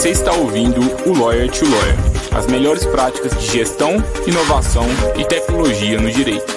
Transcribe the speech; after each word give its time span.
Você 0.00 0.12
está 0.12 0.32
ouvindo 0.32 0.80
o 1.06 1.12
Lawyer 1.12 1.50
to 1.50 1.66
Lawyer, 1.66 1.94
as 2.34 2.46
melhores 2.46 2.86
práticas 2.86 3.38
de 3.38 3.46
gestão, 3.48 3.96
inovação 4.26 4.84
e 5.14 5.28
tecnologia 5.28 6.00
no 6.00 6.10
direito. 6.10 6.54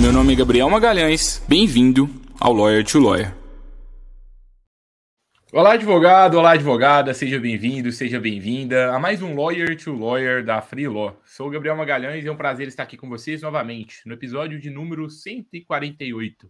Meu 0.00 0.14
nome 0.14 0.32
é 0.32 0.36
Gabriel 0.36 0.70
Magalhães, 0.70 1.44
bem-vindo 1.46 2.08
ao 2.40 2.54
Lawyer 2.54 2.82
to 2.82 3.00
Lawyer. 3.00 3.34
Olá, 5.52 5.74
advogado, 5.74 6.38
olá, 6.38 6.52
advogada, 6.52 7.12
seja 7.12 7.38
bem-vindo, 7.38 7.92
seja 7.92 8.18
bem-vinda 8.18 8.94
a 8.94 8.98
mais 8.98 9.20
um 9.20 9.34
Lawyer 9.34 9.76
to 9.76 9.92
Lawyer 9.92 10.42
da 10.42 10.62
Free 10.62 10.88
Law. 10.88 11.20
Sou 11.26 11.48
o 11.48 11.50
Gabriel 11.50 11.76
Magalhães 11.76 12.24
e 12.24 12.28
é 12.28 12.32
um 12.32 12.36
prazer 12.36 12.66
estar 12.66 12.84
aqui 12.84 12.96
com 12.96 13.10
vocês 13.10 13.42
novamente, 13.42 14.00
no 14.06 14.14
episódio 14.14 14.58
de 14.58 14.70
número 14.70 15.10
148. 15.10 16.48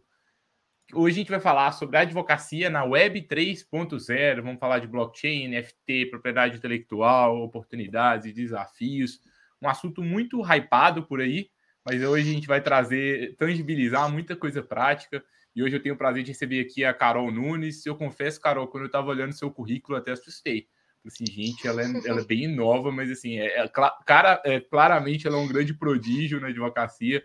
Hoje 0.95 1.17
a 1.17 1.19
gente 1.19 1.31
vai 1.31 1.41
falar 1.41 1.73
sobre 1.73 1.99
advocacia 1.99 2.71
na 2.71 2.83
Web 2.83 3.21
3.0. 3.21 4.41
Vamos 4.41 4.59
falar 4.59 4.79
de 4.79 4.87
blockchain, 4.87 5.47
NFT, 5.49 6.07
propriedade 6.07 6.57
intelectual, 6.57 7.43
oportunidades 7.43 8.33
desafios. 8.33 9.21
Um 9.61 9.69
assunto 9.69 10.03
muito 10.03 10.41
hypado 10.41 11.03
por 11.03 11.21
aí, 11.21 11.51
mas 11.85 12.03
hoje 12.03 12.31
a 12.31 12.33
gente 12.33 12.47
vai 12.47 12.63
trazer, 12.63 13.37
tangibilizar 13.37 14.11
muita 14.11 14.35
coisa 14.35 14.63
prática. 14.63 15.23
E 15.55 15.63
hoje 15.63 15.77
eu 15.77 15.83
tenho 15.83 15.95
o 15.95 15.99
prazer 15.99 16.23
de 16.23 16.31
receber 16.31 16.61
aqui 16.63 16.83
a 16.87 16.95
Carol 16.95 17.31
Nunes. 17.31 17.85
Eu 17.85 17.95
confesso, 17.95 18.41
Carol, 18.41 18.67
quando 18.67 18.85
eu 18.85 18.89
estava 18.89 19.09
olhando 19.09 19.35
seu 19.35 19.51
currículo, 19.51 19.99
até 19.99 20.13
assustei. 20.13 20.69
Assim, 21.07 21.27
gente, 21.27 21.69
ela 21.69 21.83
é, 21.83 21.87
ela 22.07 22.23
é 22.23 22.25
bem 22.25 22.49
nova, 22.49 22.91
mas 22.91 23.11
assim, 23.11 23.39
é, 23.39 23.61
é, 23.61 23.69
cara, 24.07 24.41
é, 24.43 24.59
claramente 24.59 25.27
ela 25.27 25.37
é 25.37 25.41
um 25.41 25.49
grande 25.49 25.75
prodígio 25.75 26.41
na 26.41 26.49
advocacia. 26.49 27.23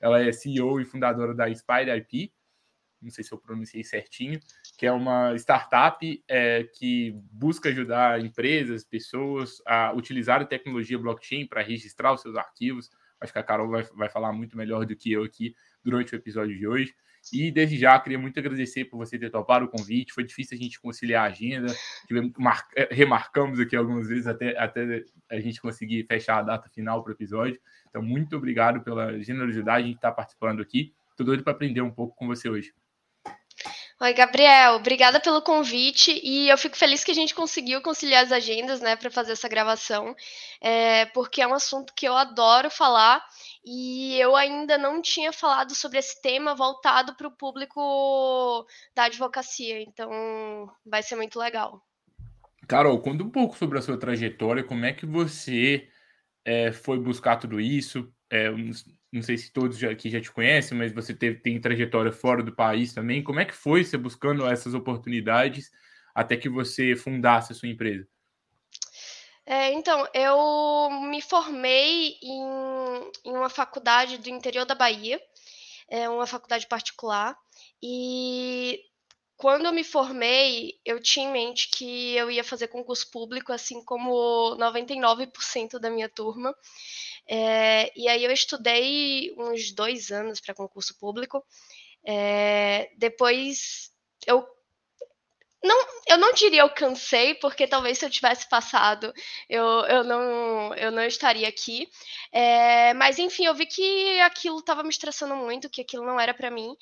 Ela 0.00 0.22
é 0.22 0.32
CEO 0.32 0.80
e 0.80 0.86
fundadora 0.86 1.34
da 1.34 1.54
Spider 1.54 1.94
IP 1.94 2.32
não 3.02 3.10
sei 3.10 3.24
se 3.24 3.32
eu 3.32 3.38
pronunciei 3.38 3.82
certinho, 3.82 4.38
que 4.78 4.86
é 4.86 4.92
uma 4.92 5.34
startup 5.36 6.24
é, 6.28 6.64
que 6.64 7.14
busca 7.30 7.68
ajudar 7.68 8.20
empresas, 8.20 8.84
pessoas 8.84 9.60
a 9.66 9.92
utilizar 9.92 10.40
a 10.40 10.46
tecnologia 10.46 10.98
blockchain 10.98 11.46
para 11.46 11.62
registrar 11.62 12.12
os 12.12 12.20
seus 12.20 12.36
arquivos. 12.36 12.90
Acho 13.20 13.32
que 13.32 13.38
a 13.38 13.42
Carol 13.42 13.68
vai, 13.68 13.84
vai 13.94 14.08
falar 14.08 14.32
muito 14.32 14.56
melhor 14.56 14.84
do 14.84 14.96
que 14.96 15.12
eu 15.12 15.22
aqui 15.22 15.54
durante 15.84 16.14
o 16.14 16.16
episódio 16.16 16.56
de 16.56 16.66
hoje. 16.66 16.94
E 17.32 17.52
desde 17.52 17.76
já, 17.78 17.98
queria 18.00 18.18
muito 18.18 18.38
agradecer 18.40 18.86
por 18.86 18.96
você 18.96 19.16
ter 19.16 19.30
topado 19.30 19.66
o 19.66 19.68
convite. 19.68 20.12
Foi 20.12 20.24
difícil 20.24 20.56
a 20.56 20.60
gente 20.60 20.80
conciliar 20.80 21.24
a 21.24 21.28
agenda. 21.28 21.72
É, 22.74 22.88
remarcamos 22.92 23.60
aqui 23.60 23.76
algumas 23.76 24.08
vezes 24.08 24.26
até, 24.26 24.58
até 24.58 25.04
a 25.30 25.38
gente 25.38 25.60
conseguir 25.60 26.04
fechar 26.04 26.38
a 26.38 26.42
data 26.42 26.68
final 26.68 27.02
para 27.02 27.10
o 27.10 27.14
episódio. 27.14 27.60
Então, 27.88 28.02
muito 28.02 28.36
obrigado 28.36 28.82
pela 28.82 29.20
generosidade 29.20 29.86
de 29.86 29.94
estar 29.94 30.10
participando 30.10 30.60
aqui. 30.60 30.92
Estou 31.10 31.26
doido 31.26 31.44
para 31.44 31.52
aprender 31.52 31.82
um 31.82 31.90
pouco 31.90 32.16
com 32.16 32.26
você 32.26 32.48
hoje. 32.48 32.72
Oi, 34.02 34.12
Gabriel, 34.14 34.74
obrigada 34.74 35.20
pelo 35.20 35.40
convite 35.40 36.20
e 36.24 36.48
eu 36.48 36.58
fico 36.58 36.76
feliz 36.76 37.04
que 37.04 37.12
a 37.12 37.14
gente 37.14 37.32
conseguiu 37.32 37.80
conciliar 37.80 38.24
as 38.24 38.32
agendas, 38.32 38.80
né, 38.80 38.96
para 38.96 39.12
fazer 39.12 39.30
essa 39.30 39.48
gravação, 39.48 40.16
é, 40.60 41.06
porque 41.06 41.40
é 41.40 41.46
um 41.46 41.54
assunto 41.54 41.94
que 41.94 42.08
eu 42.08 42.16
adoro 42.16 42.68
falar 42.68 43.24
e 43.64 44.18
eu 44.18 44.34
ainda 44.34 44.76
não 44.76 45.00
tinha 45.00 45.32
falado 45.32 45.72
sobre 45.76 46.00
esse 46.00 46.20
tema 46.20 46.52
voltado 46.52 47.14
para 47.14 47.28
o 47.28 47.36
público 47.36 48.66
da 48.92 49.04
advocacia, 49.04 49.80
então 49.80 50.68
vai 50.84 51.04
ser 51.04 51.14
muito 51.14 51.38
legal. 51.38 51.80
Carol, 52.66 53.00
conta 53.00 53.22
um 53.22 53.30
pouco 53.30 53.56
sobre 53.56 53.78
a 53.78 53.82
sua 53.82 53.96
trajetória, 53.96 54.64
como 54.64 54.84
é 54.84 54.92
que 54.92 55.06
você 55.06 55.86
é, 56.44 56.72
foi 56.72 56.98
buscar 56.98 57.36
tudo 57.36 57.60
isso, 57.60 58.12
é, 58.32 58.50
não 59.12 59.22
sei 59.22 59.36
se 59.36 59.52
todos 59.52 59.84
aqui 59.84 60.08
já 60.08 60.18
te 60.18 60.32
conhecem, 60.32 60.76
mas 60.76 60.90
você 60.90 61.12
teve, 61.12 61.38
tem 61.38 61.60
trajetória 61.60 62.10
fora 62.10 62.42
do 62.42 62.50
país 62.50 62.94
também. 62.94 63.22
Como 63.22 63.38
é 63.38 63.44
que 63.44 63.54
foi 63.54 63.84
você 63.84 63.98
buscando 63.98 64.46
essas 64.46 64.72
oportunidades 64.72 65.70
até 66.14 66.34
que 66.34 66.48
você 66.48 66.96
fundasse 66.96 67.52
a 67.52 67.54
sua 67.54 67.68
empresa? 67.68 68.08
É, 69.44 69.74
então, 69.74 70.08
eu 70.14 70.88
me 71.10 71.20
formei 71.20 72.16
em, 72.22 72.42
em, 73.26 73.32
uma 73.36 73.50
faculdade 73.50 74.16
do 74.16 74.30
interior 74.30 74.64
da 74.64 74.74
Bahia, 74.74 75.20
é 75.86 76.08
uma 76.08 76.26
faculdade 76.26 76.66
particular, 76.66 77.36
e 77.82 78.80
quando 79.42 79.66
eu 79.66 79.72
me 79.72 79.82
formei, 79.82 80.78
eu 80.84 81.02
tinha 81.02 81.26
em 81.26 81.32
mente 81.32 81.68
que 81.68 82.14
eu 82.14 82.30
ia 82.30 82.44
fazer 82.44 82.68
concurso 82.68 83.10
público, 83.10 83.52
assim 83.52 83.84
como 83.84 84.54
99% 84.56 85.80
da 85.80 85.90
minha 85.90 86.08
turma. 86.08 86.54
É, 87.28 87.90
e 87.98 88.06
aí 88.06 88.22
eu 88.22 88.30
estudei 88.30 89.34
uns 89.36 89.72
dois 89.72 90.12
anos 90.12 90.40
para 90.40 90.54
concurso 90.54 90.96
público. 90.96 91.44
É, 92.06 92.88
depois 92.96 93.90
eu 94.28 94.46
não, 95.62 95.86
eu 96.08 96.18
não 96.18 96.32
diria 96.34 96.62
eu 96.62 96.70
cansei, 96.70 97.34
porque 97.34 97.66
talvez 97.66 97.98
se 97.98 98.04
eu 98.04 98.10
tivesse 98.10 98.48
passado, 98.48 99.12
eu, 99.48 99.64
eu, 99.86 100.04
não, 100.04 100.74
eu 100.74 100.90
não 100.90 101.02
estaria 101.04 101.48
aqui. 101.48 101.88
É, 102.32 102.92
mas 102.94 103.18
enfim, 103.18 103.46
eu 103.46 103.54
vi 103.54 103.66
que 103.66 104.20
aquilo 104.20 104.58
estava 104.58 104.82
me 104.82 104.88
estressando 104.88 105.36
muito, 105.36 105.70
que 105.70 105.82
aquilo 105.82 106.04
não 106.04 106.18
era 106.18 106.34
para 106.34 106.50
mim, 106.50 106.74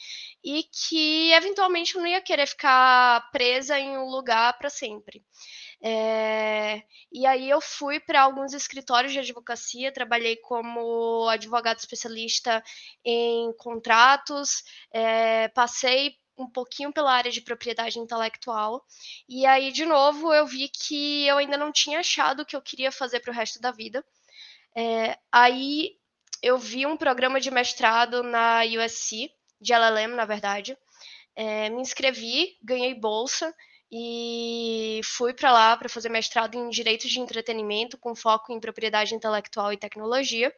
e 0.42 0.64
que 0.64 1.32
eventualmente 1.32 1.94
eu 1.94 2.00
não 2.00 2.08
ia 2.08 2.20
querer 2.20 2.46
ficar 2.46 3.30
presa 3.30 3.78
em 3.78 3.96
um 3.98 4.06
lugar 4.06 4.56
para 4.58 4.70
sempre. 4.70 5.22
É, 5.82 6.82
e 7.10 7.24
aí 7.26 7.48
eu 7.48 7.60
fui 7.60 7.98
para 7.98 8.22
alguns 8.22 8.52
escritórios 8.52 9.12
de 9.12 9.18
advocacia, 9.18 9.92
trabalhei 9.92 10.36
como 10.36 11.26
advogado 11.28 11.78
especialista 11.78 12.62
em 13.04 13.52
contratos, 13.56 14.62
é, 14.92 15.48
passei 15.48 16.19
um 16.42 16.50
pouquinho 16.50 16.92
pela 16.92 17.12
área 17.12 17.30
de 17.30 17.40
propriedade 17.40 17.98
intelectual. 17.98 18.84
E 19.28 19.46
aí, 19.46 19.72
de 19.72 19.84
novo, 19.84 20.32
eu 20.32 20.46
vi 20.46 20.68
que 20.68 21.26
eu 21.26 21.38
ainda 21.38 21.56
não 21.56 21.72
tinha 21.72 22.00
achado 22.00 22.40
o 22.40 22.46
que 22.46 22.56
eu 22.56 22.62
queria 22.62 22.90
fazer 22.90 23.20
para 23.20 23.30
o 23.30 23.34
resto 23.34 23.60
da 23.60 23.70
vida. 23.70 24.04
É, 24.76 25.18
aí 25.32 25.96
eu 26.42 26.58
vi 26.58 26.86
um 26.86 26.96
programa 26.96 27.40
de 27.40 27.50
mestrado 27.50 28.22
na 28.22 28.62
USC, 28.64 29.30
de 29.60 29.72
LLM, 29.72 30.14
na 30.14 30.24
verdade. 30.24 30.76
É, 31.36 31.68
me 31.70 31.80
inscrevi, 31.80 32.56
ganhei 32.62 32.94
bolsa 32.94 33.54
e 33.92 35.00
fui 35.02 35.34
para 35.34 35.50
lá 35.50 35.76
para 35.76 35.88
fazer 35.88 36.08
mestrado 36.08 36.54
em 36.54 36.70
direitos 36.70 37.10
de 37.10 37.18
entretenimento 37.18 37.98
com 37.98 38.14
foco 38.14 38.52
em 38.52 38.60
propriedade 38.60 39.14
intelectual 39.14 39.72
e 39.72 39.76
tecnologia. 39.76 40.54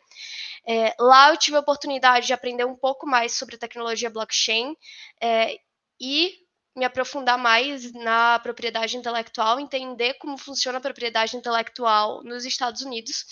É, 0.66 0.94
lá 1.00 1.30
eu 1.30 1.36
tive 1.36 1.56
a 1.56 1.60
oportunidade 1.60 2.26
de 2.26 2.32
aprender 2.32 2.64
um 2.64 2.76
pouco 2.76 3.06
mais 3.06 3.32
sobre 3.32 3.56
tecnologia 3.56 4.10
blockchain 4.10 4.76
é, 5.20 5.58
e 6.00 6.34
me 6.76 6.84
aprofundar 6.84 7.38
mais 7.38 7.92
na 7.92 8.38
propriedade 8.38 8.96
intelectual, 8.96 9.60
entender 9.60 10.14
como 10.14 10.38
funciona 10.38 10.78
a 10.78 10.80
propriedade 10.80 11.36
intelectual 11.36 12.22
nos 12.24 12.44
Estados 12.44 12.80
Unidos. 12.82 13.24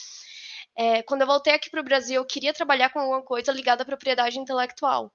É, 0.77 1.03
quando 1.03 1.23
eu 1.23 1.27
voltei 1.27 1.55
aqui 1.55 1.71
para 1.71 1.81
o 1.81 1.85
Brasil, 1.85 2.17
eu 2.17 2.27
queria 2.27 2.53
trabalhar 2.53 2.91
com 2.91 3.01
alguma 3.01 3.23
coisa 3.23 3.51
ligada 3.53 3.83
à 3.83 3.87
propriedade 3.87 4.39
intelectual 4.39 5.13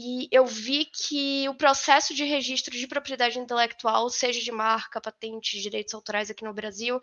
e 0.00 0.28
eu 0.30 0.46
vi 0.46 0.84
que 0.84 1.48
o 1.48 1.54
processo 1.56 2.14
de 2.14 2.22
registro 2.22 2.72
de 2.72 2.86
propriedade 2.86 3.36
intelectual, 3.36 4.08
seja 4.08 4.40
de 4.40 4.52
marca, 4.52 5.00
patente, 5.00 5.60
direitos 5.60 5.92
autorais 5.92 6.30
aqui 6.30 6.44
no 6.44 6.54
Brasil, 6.54 7.00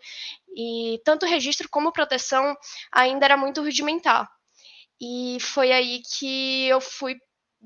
e 0.56 0.98
tanto 1.04 1.26
registro 1.26 1.68
como 1.68 1.92
proteção 1.92 2.56
ainda 2.90 3.26
era 3.26 3.36
muito 3.36 3.60
rudimentar. 3.60 4.26
E 4.98 5.36
foi 5.42 5.72
aí 5.72 6.00
que 6.16 6.68
eu 6.68 6.80
fui 6.80 7.16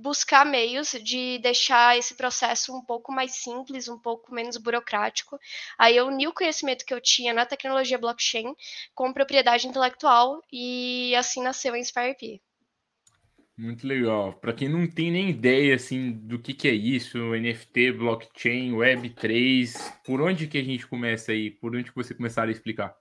buscar 0.01 0.45
meios 0.45 0.93
de 1.03 1.39
deixar 1.39 1.99
esse 1.99 2.15
processo 2.15 2.75
um 2.75 2.85
pouco 2.85 3.13
mais 3.13 3.37
simples, 3.37 3.89
um 3.89 3.99
pouco 3.99 4.35
menos 4.35 4.57
burocrático. 4.57 5.39
Aí 5.79 5.97
eu 5.97 6.07
uni 6.07 6.27
o 6.27 6.33
conhecimento 6.33 6.85
que 6.85 6.95
eu 6.95 7.01
tinha 7.01 7.35
na 7.35 7.47
tecnologia 7.47 7.99
blockchain 7.99 8.55
com 8.95 9.13
propriedade 9.13 9.67
intelectual 9.67 10.43
e 10.53 11.15
assim 11.17 11.43
nasceu 11.43 11.75
a 11.75 11.79
InspireP. 11.79 12.41
Muito 13.61 13.87
legal. 13.87 14.33
Para 14.33 14.55
quem 14.55 14.71
não 14.71 14.87
tem 14.87 15.11
nem 15.11 15.29
ideia 15.29 15.75
assim 15.75 16.13
do 16.13 16.39
que, 16.39 16.55
que 16.55 16.67
é 16.67 16.73
isso, 16.73 17.19
NFT, 17.35 17.93
blockchain, 17.93 18.73
Web3, 18.73 20.01
por 20.03 20.23
onde 20.23 20.47
que 20.47 20.57
a 20.57 20.65
gente 20.65 20.87
começa 20.87 21.33
aí? 21.33 21.51
Por 21.51 21.77
onde 21.77 21.91
que 21.91 21.97
você 21.97 22.15
começaria 22.15 22.51
a 22.51 22.57
explicar? 22.57 22.97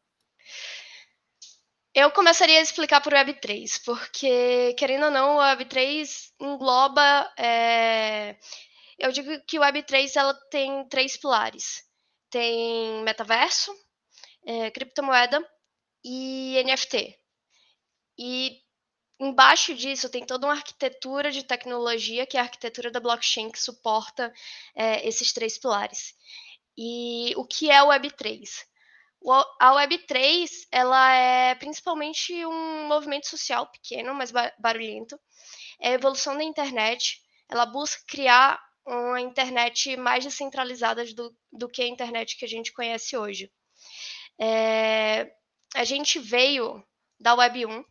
Eu 1.94 2.12
começaria 2.12 2.60
a 2.60 2.62
explicar 2.62 3.02
por 3.02 3.14
Web3, 3.14 3.82
porque, 3.84 4.74
querendo 4.78 5.06
ou 5.06 5.12
não, 5.12 5.38
o 5.38 5.40
Web3 5.40 6.32
engloba. 6.40 7.34
É... 7.38 8.38
Eu 8.98 9.12
digo 9.12 9.30
que 9.46 9.58
o 9.58 9.62
Web3 9.62 10.16
ela 10.16 10.34
tem 10.52 10.88
três 10.88 11.18
pilares: 11.18 11.84
tem 12.30 13.04
metaverso, 13.04 13.74
é, 14.46 14.72
criptomoeda 14.72 15.44
e 16.04 16.62
NFT. 16.64 17.18
E 18.18 18.62
Embaixo 19.22 19.76
disso 19.76 20.10
tem 20.10 20.26
toda 20.26 20.48
uma 20.48 20.54
arquitetura 20.54 21.30
de 21.30 21.44
tecnologia, 21.44 22.26
que 22.26 22.38
é 22.38 22.40
a 22.40 22.44
arquitetura 22.44 22.90
da 22.90 23.02
blockchain, 23.02 23.52
que 23.52 23.60
suporta 23.60 24.34
é, 24.74 25.06
esses 25.06 25.34
três 25.34 25.58
pilares. 25.58 26.16
E 26.78 27.34
o 27.36 27.46
que 27.46 27.70
é 27.70 27.84
o 27.84 27.90
Web3? 27.90 28.48
A 29.60 29.74
Web3 29.76 30.50
ela 30.72 31.14
é 31.14 31.56
principalmente 31.56 32.46
um 32.46 32.88
movimento 32.88 33.28
social 33.28 33.70
pequeno, 33.72 34.14
mas 34.14 34.32
barulhento. 34.58 35.20
É 35.82 35.90
a 35.90 35.94
evolução 35.94 36.38
da 36.38 36.44
internet. 36.44 37.22
Ela 37.50 37.66
busca 37.66 38.02
criar 38.08 38.60
uma 38.86 39.20
internet 39.20 39.96
mais 39.98 40.24
descentralizada 40.24 41.04
do, 41.14 41.36
do 41.52 41.70
que 41.70 41.82
a 41.82 41.88
internet 41.88 42.38
que 42.38 42.46
a 42.46 42.48
gente 42.48 42.72
conhece 42.74 43.16
hoje. 43.18 43.52
É, 44.40 45.30
a 45.76 45.84
gente 45.84 46.18
veio 46.18 46.84
da 47.20 47.36
Web 47.36 47.66
1. 47.66 47.84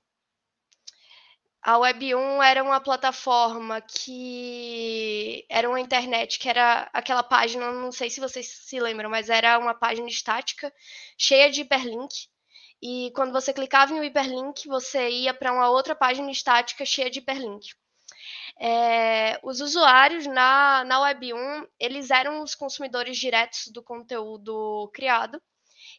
A 1.69 1.77
Web 1.77 2.15
1 2.15 2.43
era 2.43 2.65
uma 2.65 2.81
plataforma 2.81 3.79
que 3.83 5.45
era 5.51 5.69
uma 5.69 5.79
internet 5.79 6.39
que 6.39 6.49
era 6.49 6.89
aquela 6.95 7.23
página, 7.23 7.71
não 7.71 7.93
sei 7.93 8.09
se 8.09 8.21
vocês 8.21 8.49
se 8.49 8.81
lembram, 8.81 9.11
mas 9.11 9.29
era 9.29 9.59
uma 9.59 9.75
página 9.75 10.09
estática 10.09 10.73
cheia 11.19 11.51
de 11.51 11.61
hiperlink. 11.61 12.27
E 12.81 13.13
quando 13.15 13.33
você 13.33 13.53
clicava 13.53 13.93
em 13.93 14.01
um 14.01 14.03
hiperlink, 14.03 14.67
você 14.67 15.11
ia 15.11 15.35
para 15.35 15.53
uma 15.53 15.69
outra 15.69 15.95
página 15.95 16.31
estática 16.31 16.87
cheia 16.87 17.11
de 17.11 17.19
hiperlink. 17.19 17.69
É, 18.59 19.39
os 19.43 19.61
usuários 19.61 20.27
na, 20.27 20.85
na 20.85 21.01
Web 21.01 21.35
1, 21.35 21.67
eles 21.79 22.11
eram 22.11 22.43
os 22.43 22.55
consumidores 22.55 23.19
diretos 23.19 23.69
do 23.69 23.83
conteúdo 23.83 24.91
criado 24.95 25.39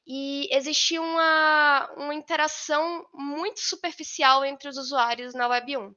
e 0.05 0.47
existia 0.51 1.01
uma, 1.01 1.91
uma 1.97 2.15
interação 2.15 3.07
muito 3.13 3.59
superficial 3.59 4.43
entre 4.43 4.69
os 4.69 4.77
usuários 4.77 5.33
na 5.33 5.47
Web 5.47 5.77
1. 5.77 5.95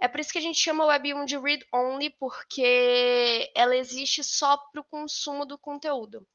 É 0.00 0.08
por 0.08 0.20
isso 0.20 0.32
que 0.32 0.38
a 0.38 0.42
gente 0.42 0.58
chama 0.58 0.84
a 0.84 0.88
Web 0.88 1.14
1 1.14 1.24
de 1.24 1.38
read 1.38 1.66
only, 1.72 2.10
porque 2.10 3.50
ela 3.54 3.76
existe 3.76 4.22
só 4.24 4.56
para 4.56 4.80
o 4.80 4.84
consumo 4.84 5.46
do 5.46 5.58
conteúdo. 5.58 6.26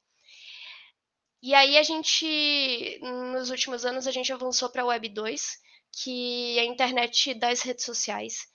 E 1.42 1.54
aí 1.54 1.78
a 1.78 1.84
gente, 1.84 3.00
nos 3.02 3.50
últimos 3.50 3.86
anos, 3.86 4.08
a 4.08 4.12
gente 4.12 4.34
avançou 4.34 4.70
para 4.70 4.82
a 4.82 4.86
Web 4.86 5.10
2, 5.10 5.58
que 5.92 6.58
é 6.58 6.62
a 6.62 6.66
internet 6.66 7.34
das 7.36 7.62
redes 7.62 7.86
sociais. 7.86 8.48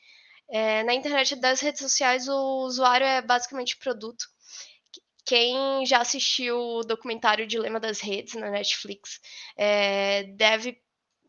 É, 0.51 0.83
na 0.85 0.95
internet 0.95 1.37
das 1.37 1.61
redes 1.61 1.81
sociais, 1.81 2.29
o 2.29 2.65
usuário 2.67 3.07
é 3.07 3.23
basicamente 3.23 3.79
produto. 3.79 4.25
Quem 5.25 5.87
já 5.87 6.01
assistiu 6.01 6.59
o 6.59 6.85
documentário 6.85 7.47
Dilema 7.47 7.79
das 7.79 8.01
Redes 8.01 8.35
na 8.35 8.51
Netflix 8.51 9.21
é, 9.57 10.25
deve, 10.25 10.81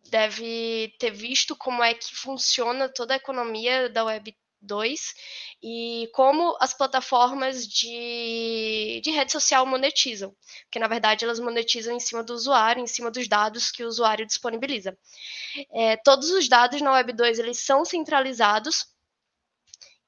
deve 0.09 0.93
ter 0.99 1.11
visto 1.11 1.55
como 1.55 1.83
é 1.83 1.93
que 1.93 2.15
funciona 2.15 2.89
toda 2.89 3.13
a 3.13 3.17
economia 3.17 3.89
da 3.89 4.05
Web 4.05 4.35
2 4.63 5.13
e 5.61 6.09
como 6.13 6.57
as 6.59 6.73
plataformas 6.73 7.67
de, 7.67 9.01
de 9.03 9.11
rede 9.11 9.31
social 9.31 9.65
monetizam. 9.65 10.35
Porque, 10.63 10.79
na 10.79 10.87
verdade, 10.87 11.23
elas 11.23 11.39
monetizam 11.39 11.95
em 11.95 11.99
cima 11.99 12.23
do 12.23 12.33
usuário, 12.33 12.81
em 12.81 12.87
cima 12.87 13.11
dos 13.11 13.27
dados 13.27 13.71
que 13.71 13.83
o 13.83 13.87
usuário 13.87 14.25
disponibiliza. 14.25 14.97
É, 15.71 15.97
todos 15.97 16.31
os 16.31 16.47
dados 16.47 16.81
na 16.81 16.93
Web 16.93 17.13
2 17.13 17.39
eles 17.39 17.59
são 17.59 17.85
centralizados 17.85 18.92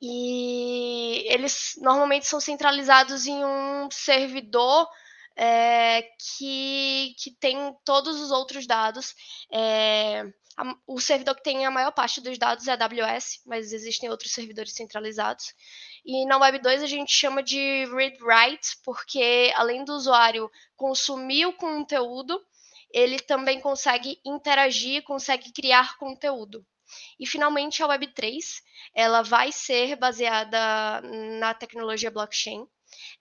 e 0.01 1.25
eles 1.27 1.73
normalmente 1.77 2.27
são 2.27 2.39
centralizados 2.39 3.25
em 3.25 3.43
um 3.43 3.89
servidor 3.91 4.87
é, 5.35 6.03
que, 6.37 7.15
que 7.17 7.31
tem 7.31 7.75
todos 7.83 8.19
os 8.21 8.31
outros 8.31 8.65
dados. 8.65 9.13
É, 9.51 10.23
a, 10.57 10.75
o 10.87 10.99
servidor 10.99 11.35
que 11.35 11.43
tem 11.43 11.65
a 11.65 11.71
maior 11.71 11.91
parte 11.91 12.21
dos 12.21 12.37
dados 12.37 12.67
é 12.67 12.71
a 12.71 12.75
AWS, 12.75 13.41
mas 13.45 13.73
existem 13.73 14.09
outros 14.09 14.31
servidores 14.31 14.73
centralizados. 14.73 15.53
E 16.05 16.25
na 16.25 16.37
Web 16.37 16.59
2 16.59 16.83
a 16.83 16.87
gente 16.87 17.11
chama 17.11 17.41
de 17.43 17.85
read-write, 17.85 18.77
porque 18.83 19.51
além 19.55 19.83
do 19.83 19.93
usuário 19.93 20.49
consumir 20.75 21.45
o 21.47 21.53
conteúdo, 21.53 22.39
ele 22.91 23.19
também 23.19 23.59
consegue 23.59 24.19
interagir, 24.23 25.03
consegue 25.03 25.51
criar 25.51 25.97
conteúdo. 25.97 26.65
E 27.19 27.25
finalmente 27.25 27.81
a 27.81 27.87
Web3, 27.87 28.61
ela 28.93 29.21
vai 29.21 29.51
ser 29.51 29.95
baseada 29.95 31.01
na 31.39 31.53
tecnologia 31.53 32.11
blockchain. 32.11 32.65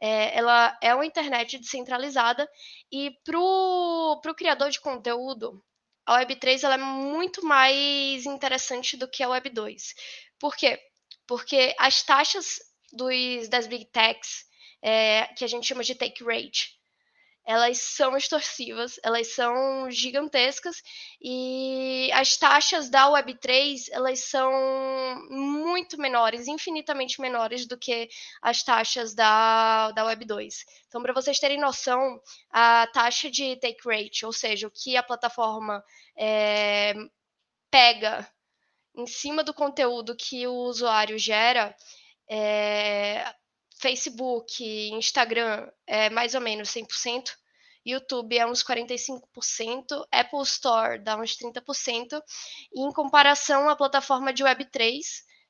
É, 0.01 0.37
ela 0.37 0.77
é 0.83 0.95
uma 0.95 1.07
internet 1.07 1.59
descentralizada 1.59 2.49
e 2.93 3.11
para 3.25 3.39
o 3.39 4.35
criador 4.37 4.71
de 4.71 4.81
conteúdo, 4.81 5.63
a 6.07 6.21
Web3 6.21 6.63
ela 6.65 6.75
é 6.75 6.79
muito 6.79 7.45
mais 7.45 8.27
interessante 8.27 8.97
do 8.97 9.09
que 9.09 9.23
a 9.23 9.29
Web2. 9.29 9.95
Por 10.39 10.55
quê? 10.55 10.79
Porque 11.27 11.75
as 11.79 12.03
taxas 12.03 12.59
dos, 12.93 13.49
das 13.49 13.67
big 13.67 13.87
techs, 13.87 14.45
é, 14.83 15.27
que 15.37 15.45
a 15.45 15.49
gente 15.49 15.67
chama 15.67 15.83
de 15.83 15.95
take 15.95 16.23
rate, 16.23 16.79
elas 17.47 17.79
são 17.79 18.17
extorsivas, 18.17 18.99
elas 19.03 19.35
são 19.35 19.91
gigantescas 19.91 20.83
e 21.21 22.11
as 22.13 22.37
taxas 22.37 22.89
da 22.89 23.07
Web3 23.09 23.89
elas 23.93 24.21
são 24.21 24.51
muito 25.31 25.99
menores, 25.99 26.49
infinitamente 26.49 27.21
menores 27.21 27.67
do 27.67 27.77
que 27.77 28.09
as 28.41 28.63
taxas 28.63 29.15
da, 29.15 29.91
da 29.91 30.05
Web2. 30.05 30.65
Então, 30.89 31.03
para 31.03 31.13
vocês 31.13 31.39
terem 31.39 31.61
noção, 31.61 32.19
a 32.51 32.87
taxa 32.93 33.31
de 33.31 33.57
take 33.57 33.87
rate, 33.87 34.25
ou 34.25 34.33
seja, 34.33 34.67
o 34.67 34.71
que 34.71 34.97
a 34.97 35.03
plataforma 35.03 35.85
é, 36.17 36.95
pega 37.71 38.27
em 38.97 39.07
cima 39.07 39.43
do 39.43 39.53
conteúdo 39.53 40.17
que 40.17 40.47
o 40.47 40.55
usuário 40.55 41.19
gera, 41.19 41.75
é, 42.29 43.35
Facebook, 43.75 44.65
Instagram 44.93 45.69
é 45.87 46.09
mais 46.11 46.35
ou 46.35 46.41
menos 46.41 46.71
100%, 46.71 47.31
YouTube 47.85 48.37
é 48.39 48.47
uns 48.47 48.65
45%, 48.65 50.07
Apple 50.11 50.43
Store 50.43 50.99
dá 50.99 51.17
uns 51.17 51.37
30%, 51.37 52.23
e 52.73 52.81
em 52.81 52.93
comparação 52.93 53.69
à 53.69 53.77
plataforma 53.77 54.33
de 54.33 54.43
Web3, 54.43 55.01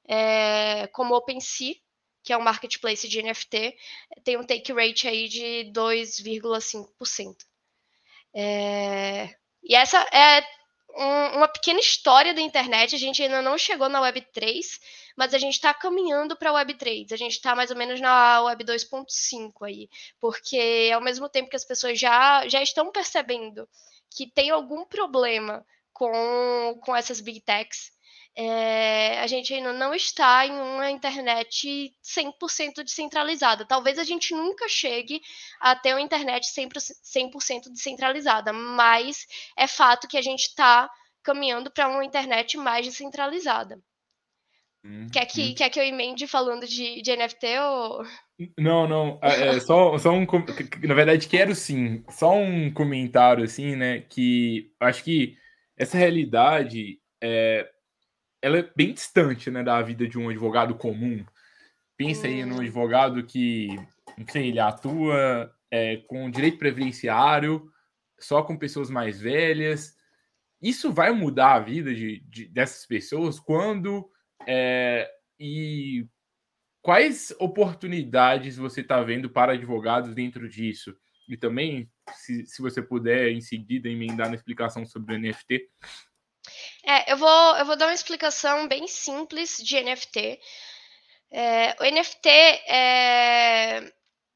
é, 0.07 0.87
como 0.89 1.15
OpenSea, 1.15 1.77
que 2.23 2.33
é 2.33 2.37
um 2.37 2.43
marketplace 2.43 3.07
de 3.07 3.23
NFT, 3.23 3.77
tem 4.25 4.37
um 4.37 4.45
take 4.45 4.73
rate 4.73 5.07
aí 5.07 5.29
de 5.29 5.71
2,5%. 5.73 7.37
É, 8.35 9.37
e 9.63 9.77
essa 9.77 9.99
é 10.13 10.45
um, 10.97 11.37
uma 11.37 11.49
pequena 11.49 11.81
história 11.81 12.33
da 12.33 12.41
internet. 12.41 12.95
A 12.95 12.99
gente 12.99 13.23
ainda 13.23 13.43
não 13.43 13.59
chegou 13.59 13.89
na 13.89 14.01
Web 14.01 14.21
3, 14.33 14.81
mas 15.17 15.35
a 15.35 15.39
gente 15.39 15.55
está 15.55 15.73
caminhando 15.75 16.37
para 16.37 16.51
a 16.51 16.55
Web 16.55 16.75
3. 16.75 17.13
A 17.13 17.17
gente 17.17 17.33
está 17.33 17.55
mais 17.55 17.71
ou 17.71 17.77
menos 17.77 18.01
na 18.01 18.43
Web 18.43 18.65
2.5 18.65 19.67
aí, 19.67 19.89
porque 20.21 20.91
ao 20.95 21.01
mesmo 21.01 21.29
tempo 21.29 21.51
que 21.51 21.57
as 21.57 21.65
pessoas 21.65 21.99
já, 21.99 22.47
já 22.49 22.63
estão 22.63 22.91
percebendo 22.91 23.69
que 24.11 24.31
tem 24.31 24.51
algum 24.51 24.85
problema 24.85 25.65
com, 25.93 26.79
com 26.83 26.95
essas 26.95 27.21
big 27.21 27.41
techs, 27.41 27.93
é, 28.37 29.21
a 29.21 29.27
gente 29.29 29.55
ainda 29.55 29.73
não 29.73 29.95
está 29.95 30.45
em 30.45 30.51
uma 30.53 30.91
internet 30.91 31.93
100% 32.03 32.83
descentralizada. 32.83 33.65
Talvez 33.65 33.99
a 33.99 34.05
gente 34.05 34.35
nunca 34.35 34.69
chegue 34.69 35.21
a 35.61 35.77
ter 35.77 35.95
uma 35.95 36.01
internet 36.01 36.47
100%, 36.47 37.71
descentralizada, 37.71 38.53
mas 38.53 39.27
é 39.57 39.69
fato 39.69 40.09
que 40.09 40.19
a 40.19 40.23
gente 40.23 40.49
está 40.49 40.91
caminhando 41.23 41.71
para 41.71 41.89
uma 41.89 42.05
internet 42.05 42.57
mais 42.57 42.85
descentralizada. 42.85 43.79
Hum, 44.85 45.07
quer, 45.13 45.27
que, 45.27 45.51
hum. 45.51 45.55
quer 45.57 45.71
que 45.71 45.79
eu 45.79 45.85
emende 45.85 46.27
falando 46.27 46.67
de, 46.67 47.01
de 47.03 47.17
NFT 47.17 47.59
ou... 47.61 48.05
Não, 48.59 48.89
não. 48.89 49.19
É, 49.23 49.57
é, 49.57 49.61
só, 49.61 49.97
só 49.97 50.11
um. 50.11 50.27
Na 50.83 50.95
verdade, 50.95 51.29
quero 51.29 51.55
sim. 51.55 52.05
Só 52.11 52.35
um 52.35 52.69
comentário, 52.73 53.45
assim, 53.45 53.77
né? 53.77 54.01
Que 54.01 54.73
acho 54.81 55.05
que 55.05 55.39
essa 55.77 55.97
realidade 55.97 56.99
é, 57.23 57.71
ela 58.45 58.59
é 58.59 58.71
bem 58.77 58.93
distante, 58.93 59.51
né, 59.51 59.63
da 59.63 59.81
vida 59.81 60.07
de 60.07 60.19
um 60.19 60.29
advogado 60.29 60.75
comum. 60.75 61.25
Pensa 61.97 62.27
aí 62.27 62.45
num 62.45 62.57
hum. 62.57 62.61
advogado 62.61 63.25
que, 63.25 63.69
não 64.19 64.27
sei, 64.31 64.49
ele 64.49 64.61
atua 64.61 65.51
é, 65.71 65.97
com 66.09 66.31
direito 66.31 66.59
previdenciário, 66.59 67.73
só 68.21 68.43
com 68.43 68.59
pessoas 68.59 68.91
mais 68.91 69.19
velhas. 69.19 69.97
Isso 70.61 70.93
vai 70.93 71.11
mudar 71.11 71.55
a 71.55 71.61
vida 71.61 71.95
de, 71.95 72.21
de 72.29 72.47
dessas 72.47 72.85
pessoas 72.85 73.41
quando 73.41 74.11
é, 74.47 75.11
e 75.41 76.07
quais 76.83 77.35
oportunidades 77.39 78.59
você 78.59 78.83
está 78.83 79.03
vendo 79.03 79.31
para 79.31 79.53
advogados 79.53 80.15
dentro 80.15 80.47
disso? 80.51 80.95
E 81.27 81.35
também, 81.35 81.91
se, 82.13 82.45
se 82.45 82.61
você 82.61 82.83
puder, 82.83 83.31
em 83.31 83.41
seguida, 83.41 83.89
emendar 83.89 84.29
na 84.29 84.35
explicação 84.35 84.85
sobre 84.85 85.15
o 85.15 85.19
NFT. 85.19 85.67
É, 86.87 87.13
eu 87.13 87.17
vou, 87.17 87.57
eu 87.57 87.65
vou 87.65 87.77
dar 87.77 87.87
uma 87.87 87.95
explicação 87.95 88.69
bem 88.69 88.87
simples 88.87 89.57
de 89.59 89.81
NFT. 89.81 90.39
É, 91.31 91.77
o 91.81 91.85
NFT 91.85 92.29
é, 92.29 93.93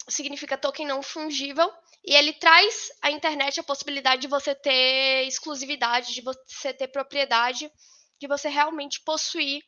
significa 0.08 0.56
token 0.56 0.86
não 0.86 1.02
fungível 1.02 1.70
e 2.04 2.14
ele 2.14 2.32
traz 2.32 2.90
à 3.02 3.10
internet 3.10 3.60
a 3.60 3.64
possibilidade 3.64 4.22
de 4.22 4.28
você 4.28 4.54
ter 4.54 5.26
exclusividade, 5.26 6.14
de 6.14 6.22
você 6.22 6.72
ter 6.72 6.88
propriedade, 6.88 7.70
de 8.18 8.26
você 8.26 8.48
realmente 8.48 9.00
possuir 9.02 9.62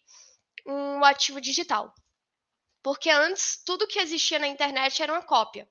um 0.66 1.04
ativo 1.04 1.40
digital. 1.40 1.94
Porque 2.82 3.10
antes 3.10 3.62
tudo 3.62 3.86
que 3.86 3.98
existia 3.98 4.38
na 4.38 4.48
internet 4.48 5.02
era 5.02 5.12
uma 5.12 5.22
cópia. 5.22 5.68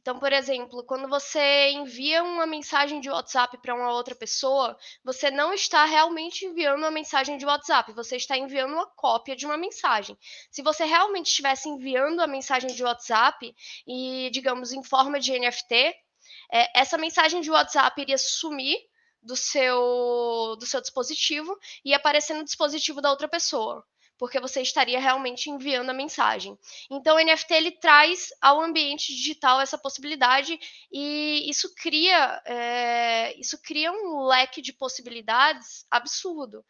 Então, 0.00 0.16
por 0.16 0.32
exemplo, 0.32 0.84
quando 0.84 1.08
você 1.08 1.70
envia 1.70 2.22
uma 2.22 2.46
mensagem 2.46 3.00
de 3.00 3.10
WhatsApp 3.10 3.58
para 3.58 3.74
uma 3.74 3.92
outra 3.92 4.14
pessoa, 4.14 4.78
você 5.04 5.28
não 5.28 5.52
está 5.52 5.84
realmente 5.84 6.46
enviando 6.46 6.78
uma 6.78 6.90
mensagem 6.90 7.36
de 7.36 7.44
WhatsApp, 7.44 7.92
você 7.92 8.14
está 8.14 8.38
enviando 8.38 8.74
uma 8.74 8.86
cópia 8.86 9.34
de 9.34 9.44
uma 9.44 9.56
mensagem. 9.56 10.16
Se 10.52 10.62
você 10.62 10.84
realmente 10.84 11.26
estivesse 11.26 11.68
enviando 11.68 12.20
a 12.20 12.28
mensagem 12.28 12.72
de 12.72 12.84
WhatsApp 12.84 13.52
e, 13.86 14.30
digamos, 14.32 14.72
em 14.72 14.84
forma 14.84 15.18
de 15.18 15.36
NFT, 15.36 15.74
é, 15.74 16.80
essa 16.80 16.96
mensagem 16.96 17.40
de 17.40 17.50
WhatsApp 17.50 18.00
iria 18.00 18.18
sumir 18.18 18.78
do 19.20 19.34
seu, 19.34 20.56
do 20.60 20.64
seu 20.64 20.80
dispositivo 20.80 21.58
e 21.84 21.92
aparecer 21.92 22.34
no 22.34 22.44
dispositivo 22.44 23.00
da 23.02 23.10
outra 23.10 23.26
pessoa 23.26 23.84
porque 24.18 24.40
você 24.40 24.60
estaria 24.60 24.98
realmente 24.98 25.48
enviando 25.48 25.90
a 25.90 25.94
mensagem. 25.94 26.58
Então, 26.90 27.16
o 27.16 27.24
NFT 27.24 27.54
ele 27.54 27.70
traz 27.70 28.28
ao 28.40 28.60
ambiente 28.60 29.14
digital 29.14 29.60
essa 29.60 29.78
possibilidade 29.78 30.58
e 30.92 31.48
isso 31.48 31.72
cria, 31.74 32.42
é, 32.44 33.38
isso 33.38 33.56
cria 33.62 33.92
um 33.92 34.26
leque 34.26 34.60
de 34.60 34.72
possibilidades 34.72 35.86
absurdo, 35.90 36.64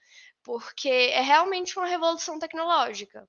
porque 0.45 0.89
é 0.89 1.23
realmente 1.23 1.77
uma 1.79 1.89
revolução 1.89 2.39
tecnológica. 2.39 3.29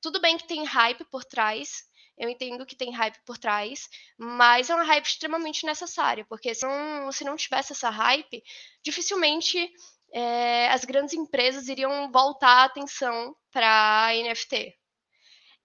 Tudo 0.00 0.20
bem 0.20 0.36
que 0.36 0.48
tem 0.48 0.64
hype 0.64 1.04
por 1.04 1.24
trás, 1.24 1.84
eu 2.18 2.28
entendo 2.28 2.66
que 2.66 2.76
tem 2.76 2.92
hype 2.92 3.18
por 3.24 3.38
trás, 3.38 3.88
mas 4.18 4.68
é 4.68 4.74
uma 4.74 4.84
hype 4.84 5.06
extremamente 5.06 5.64
necessária, 5.64 6.24
porque 6.28 6.54
se 6.54 6.66
não, 6.66 7.10
se 7.12 7.24
não 7.24 7.36
tivesse 7.36 7.72
essa 7.72 7.88
hype, 7.88 8.42
dificilmente 8.82 9.72
é, 10.12 10.68
as 10.68 10.84
grandes 10.84 11.14
empresas 11.14 11.68
iriam 11.68 12.10
voltar 12.12 12.62
a 12.62 12.64
atenção 12.64 13.34
para 13.50 14.10
NFT. 14.14 14.76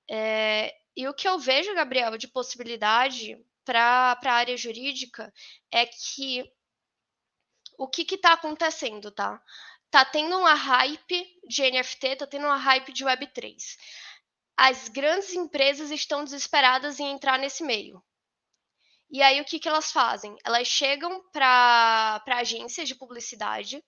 É, 0.09 0.73
e 0.95 1.07
o 1.07 1.13
que 1.13 1.27
eu 1.27 1.37
vejo, 1.37 1.75
Gabriel, 1.75 2.17
de 2.17 2.27
possibilidade 2.27 3.37
para 3.65 4.17
a 4.23 4.31
área 4.31 4.55
jurídica 4.55 5.33
é 5.71 5.85
que 5.85 6.43
o 7.77 7.87
que 7.87 8.15
está 8.15 8.33
acontecendo, 8.33 9.11
tá? 9.11 9.41
Tá 9.91 10.05
tendo 10.05 10.37
uma 10.37 10.53
hype 10.53 11.39
de 11.47 11.69
NFT, 11.69 12.15
tá 12.15 12.27
tendo 12.27 12.45
uma 12.45 12.57
hype 12.57 12.91
de 12.93 13.05
Web3. 13.05 13.55
As 14.55 14.87
grandes 14.87 15.33
empresas 15.33 15.91
estão 15.91 16.23
desesperadas 16.23 16.99
em 16.99 17.11
entrar 17.11 17.37
nesse 17.37 17.63
meio. 17.63 18.03
E 19.09 19.21
aí 19.21 19.39
o 19.39 19.45
que, 19.45 19.59
que 19.59 19.69
elas 19.69 19.91
fazem? 19.91 20.35
Elas 20.43 20.67
chegam 20.67 21.21
para 21.31 22.23
agências 22.27 22.87
de 22.87 22.95
publicidade 22.95 23.83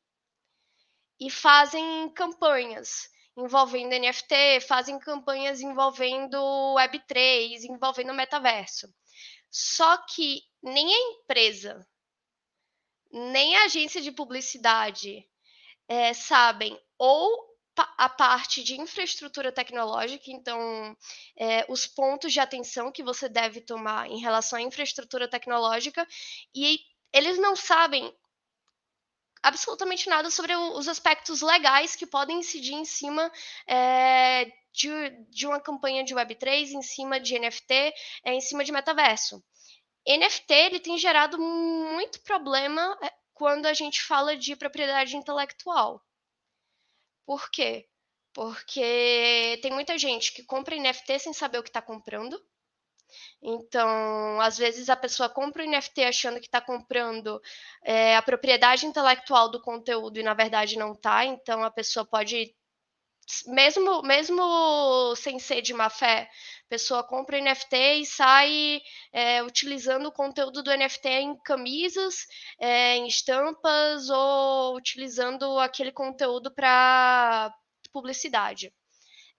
e 1.19 1.29
fazem 1.29 2.09
campanhas 2.09 3.09
envolvendo 3.35 3.93
NFT, 3.93 4.61
fazem 4.67 4.99
campanhas 4.99 5.61
envolvendo 5.61 6.38
Web3, 6.75 7.63
envolvendo 7.63 8.13
metaverso. 8.13 8.93
Só 9.49 9.97
que 9.97 10.43
nem 10.61 10.93
a 10.93 10.99
empresa, 11.13 11.88
nem 13.11 13.55
a 13.55 13.65
agência 13.65 14.01
de 14.01 14.11
publicidade 14.11 15.27
é, 15.88 16.13
sabem 16.13 16.79
ou 16.97 17.49
a 17.97 18.09
parte 18.09 18.61
de 18.61 18.79
infraestrutura 18.79 19.53
tecnológica, 19.53 20.25
então 20.27 20.97
é, 21.38 21.65
os 21.69 21.88
pontos 21.88 22.33
de 22.33 22.39
atenção 22.39 22.91
que 22.91 23.01
você 23.01 23.29
deve 23.29 23.61
tomar 23.61 24.09
em 24.09 24.19
relação 24.19 24.59
à 24.59 24.61
infraestrutura 24.61 25.29
tecnológica, 25.29 26.05
e 26.53 26.79
eles 27.13 27.38
não 27.39 27.55
sabem 27.55 28.13
absolutamente 29.41 30.10
nada 30.10 30.29
sobre 30.29 30.55
os 30.55 30.88
aspectos 30.88 31.41
legais 31.41 31.96
que 31.96 32.05
podem 32.05 32.39
incidir 32.39 32.74
em 32.74 32.86
cima 32.86 33.31
é, 33.67 34.46
de, 34.72 35.10
de, 35.29 35.48
uma 35.48 35.60
campanha 35.60 36.03
de 36.03 36.13
Web3, 36.13 36.72
em 36.72 36.81
cima 36.81 37.19
de 37.19 37.38
NFT, 37.39 37.74
é, 38.24 38.34
em 38.34 38.41
cima 38.41 38.63
de 38.63 38.72
metaverso. 38.72 39.43
NFT 40.08 40.53
ele 40.53 40.79
tem 40.79 40.98
gerado 40.98 41.39
muito 41.39 42.22
problema 42.22 42.98
é, 43.01 43.12
quando 43.34 43.65
a 43.65 43.74
gente 43.74 44.01
fala 44.03 44.36
de 44.36 44.55
propriedade 44.55 45.15
intelectual. 45.15 46.03
Por 47.25 47.50
quê? 47.51 47.88
Porque 48.34 49.60
tem 49.62 49.72
muita 49.72 49.98
gente 49.98 50.34
que 50.34 50.43
compra 50.43 50.75
NFT 50.75 51.19
sem 51.19 51.34
saber 51.34 51.60
o 51.60 51.63
que 51.63 51.69
está 51.69 51.81
comprando. 51.81 52.41
Então, 53.42 54.39
às 54.42 54.58
vezes 54.58 54.89
a 54.89 54.96
pessoa 54.96 55.30
compra 55.30 55.63
o 55.63 55.70
NFT 55.70 56.04
achando 56.04 56.39
que 56.39 56.48
está 56.48 56.62
comprando 56.62 57.42
é, 57.84 58.16
a 58.16 58.22
propriedade 58.22 58.86
intelectual 58.86 59.50
do 59.50 59.62
conteúdo 59.62 60.20
e 60.20 60.24
na 60.24 60.34
verdade 60.34 60.78
não 60.78 60.94
está. 60.94 61.25
Então, 61.25 61.63
a 61.63 61.72
pessoa 61.72 62.06
pode, 62.06 62.54
mesmo, 63.48 64.01
mesmo 64.04 65.16
sem 65.16 65.39
ser 65.39 65.62
de 65.62 65.74
má 65.74 65.89
fé, 65.89 66.30
a 66.66 66.70
pessoa 66.70 67.04
compra 67.04 67.38
o 67.38 67.42
NFT 67.42 67.75
e 68.01 68.06
sai 68.06 68.82
é, 69.13 69.42
utilizando 69.44 70.08
o 70.08 70.12
conteúdo 70.12 70.62
do 70.62 70.75
NFT 70.75 71.10
em 71.10 71.36
camisas, 71.44 72.28
é, 72.60 72.96
em 72.98 73.08
estampas 73.08 74.10
ou 74.10 74.75
utilizando 74.75 75.60
aquele 75.60 75.92
conteúdo 75.92 76.51
para 76.54 77.54
publicidade. 77.92 78.74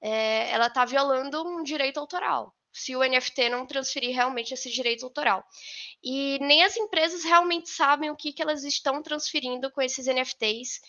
Ela 0.02 0.68
está 0.68 0.86
violando 0.86 1.46
um 1.46 1.62
direito 1.62 2.00
autoral 2.00 2.54
se 2.72 2.94
o 2.94 3.02
NFT 3.02 3.48
não 3.48 3.66
transferir 3.66 4.14
realmente 4.14 4.54
esse 4.54 4.70
direito 4.70 5.04
autoral. 5.04 5.44
E 6.02 6.38
nem 6.40 6.62
as 6.64 6.76
empresas 6.76 7.24
realmente 7.24 7.68
sabem 7.68 8.10
o 8.10 8.16
que, 8.16 8.32
que 8.32 8.42
elas 8.42 8.64
estão 8.64 9.02
transferindo 9.02 9.70
com 9.70 9.82
esses 9.82 10.06
NFTs, 10.06 10.80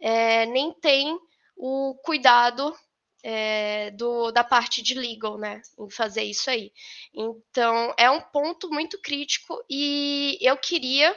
é, 0.00 0.46
nem 0.46 0.72
tem 0.72 1.18
o 1.56 1.94
cuidado 2.04 2.76
é, 3.22 3.90
do, 3.92 4.30
da 4.30 4.44
parte 4.44 4.82
de 4.82 4.94
legal, 4.94 5.38
né, 5.38 5.60
em 5.78 5.90
fazer 5.90 6.22
isso 6.22 6.50
aí. 6.50 6.72
Então, 7.12 7.94
é 7.98 8.10
um 8.10 8.20
ponto 8.20 8.70
muito 8.70 9.00
crítico 9.00 9.62
e 9.68 10.38
eu 10.40 10.56
queria, 10.56 11.14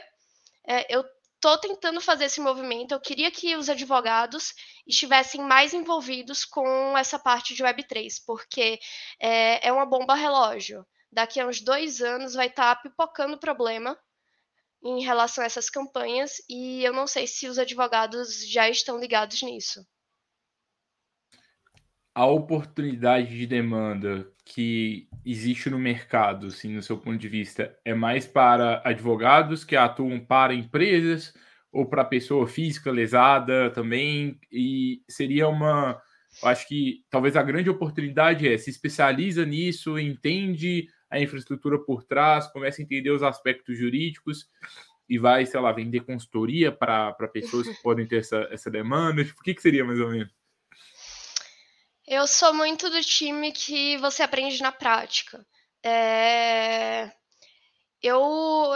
é, 0.66 0.94
eu 0.94 1.04
estou 1.42 1.58
tentando 1.58 2.00
fazer 2.00 2.26
esse 2.26 2.40
movimento. 2.40 2.92
Eu 2.92 3.00
queria 3.00 3.28
que 3.28 3.56
os 3.56 3.68
advogados 3.68 4.54
estivessem 4.86 5.42
mais 5.42 5.74
envolvidos 5.74 6.44
com 6.44 6.96
essa 6.96 7.18
parte 7.18 7.52
de 7.52 7.64
Web3, 7.64 8.22
porque 8.24 8.78
é, 9.18 9.66
é 9.66 9.72
uma 9.72 9.84
bomba 9.84 10.14
relógio. 10.14 10.86
Daqui 11.10 11.40
a 11.40 11.46
uns 11.46 11.60
dois 11.60 12.00
anos 12.00 12.34
vai 12.34 12.46
estar 12.46 12.76
tá 12.76 12.80
pipocando 12.80 13.38
problema 13.38 13.98
em 14.84 15.02
relação 15.02 15.42
a 15.42 15.46
essas 15.46 15.68
campanhas 15.68 16.36
e 16.48 16.84
eu 16.84 16.92
não 16.92 17.08
sei 17.08 17.26
se 17.26 17.48
os 17.48 17.58
advogados 17.58 18.48
já 18.48 18.68
estão 18.68 18.98
ligados 18.98 19.42
nisso. 19.42 19.84
A 22.14 22.26
oportunidade 22.26 23.36
de 23.36 23.46
demanda 23.46 24.30
que 24.44 25.08
existe 25.24 25.70
no 25.70 25.78
mercado, 25.78 26.48
assim, 26.48 26.74
no 26.74 26.82
seu 26.82 26.98
ponto 26.98 27.16
de 27.16 27.28
vista, 27.28 27.74
é 27.84 27.94
mais 27.94 28.26
para 28.26 28.82
advogados 28.84 29.64
que 29.64 29.76
atuam 29.76 30.20
para 30.20 30.54
empresas 30.54 31.32
ou 31.72 31.86
para 31.86 32.04
pessoa 32.04 32.46
física 32.46 32.90
lesada 32.90 33.70
também? 33.70 34.38
E 34.50 35.02
seria 35.08 35.48
uma. 35.48 36.00
Acho 36.42 36.68
que 36.68 37.04
talvez 37.10 37.34
a 37.34 37.42
grande 37.42 37.70
oportunidade 37.70 38.46
é 38.46 38.58
se 38.58 38.68
especializa 38.68 39.46
nisso, 39.46 39.98
entende 39.98 40.88
a 41.10 41.18
infraestrutura 41.20 41.78
por 41.78 42.04
trás, 42.04 42.46
começa 42.48 42.82
a 42.82 42.84
entender 42.84 43.10
os 43.10 43.22
aspectos 43.22 43.78
jurídicos 43.78 44.46
e 45.08 45.18
vai, 45.18 45.46
sei 45.46 45.60
lá, 45.60 45.72
vender 45.72 46.00
consultoria 46.00 46.72
para 46.72 47.12
pessoas 47.32 47.68
que 47.68 47.82
podem 47.82 48.06
ter 48.06 48.18
essa, 48.20 48.48
essa 48.50 48.70
demanda. 48.70 49.24
Tipo, 49.24 49.40
o 49.40 49.42
que, 49.42 49.54
que 49.54 49.62
seria 49.62 49.84
mais 49.84 50.00
ou 50.00 50.10
menos? 50.10 50.41
Eu 52.12 52.26
sou 52.26 52.52
muito 52.52 52.90
do 52.90 53.00
time 53.00 53.50
que 53.52 53.96
você 53.96 54.22
aprende 54.22 54.60
na 54.60 54.70
prática. 54.70 55.46
É... 55.82 57.10
Eu, 58.02 58.20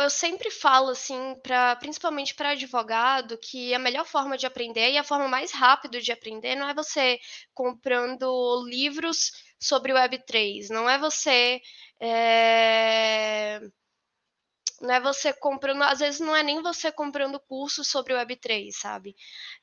eu 0.01 0.09
sempre 0.09 0.51
falo, 0.51 0.91
assim, 0.91 1.35
pra, 1.43 1.77
principalmente 1.77 2.35
para 2.35 2.51
advogado, 2.51 3.37
que 3.37 3.75
a 3.75 3.79
melhor 3.79 4.07
forma 4.07 4.39
de 4.39 4.47
aprender 4.47 4.91
e 4.93 4.97
a 4.97 5.05
forma 5.05 5.29
mais 5.29 5.53
rápida 5.53 6.01
de 6.01 6.13
aprender 6.13 6.55
não 6.57 6.67
é 6.67 6.73
você 6.73 7.21
comprando 7.53 8.65
livros 8.67 9.33
sobre 9.61 9.93
Web3, 9.93 10.71
não 10.71 10.89
é 10.89 10.99
você. 10.99 11.61
É 12.01 13.61
não 14.81 14.95
é 14.95 15.01
você 15.01 15.33
comprando, 15.33 15.83
às 15.83 15.99
vezes 16.01 16.21
não 16.21 16.37
é 16.37 16.43
nem 16.43 16.63
você 16.63 16.93
comprando 16.93 17.41
curso 17.41 17.85
sobre 17.85 18.15
Web3, 18.15 18.71
sabe? 18.73 19.17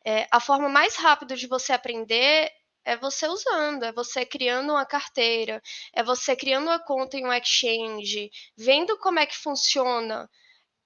É, 0.05 0.27
a 0.31 0.39
forma 0.39 0.69
mais 0.69 0.95
rápida 0.95 1.35
de 1.35 1.47
você 1.47 1.71
aprender 1.71 2.51
é 2.85 2.97
você 2.97 3.27
usando, 3.27 3.83
é 3.83 3.91
você 3.91 4.25
criando 4.25 4.71
uma 4.71 4.85
carteira, 4.85 5.61
é 5.93 6.03
você 6.03 6.35
criando 6.35 6.65
uma 6.65 6.79
conta 6.79 7.17
em 7.17 7.25
um 7.25 7.33
exchange, 7.33 8.29
vendo 8.57 8.97
como 8.97 9.19
é 9.19 9.25
que 9.25 9.37
funciona 9.37 10.29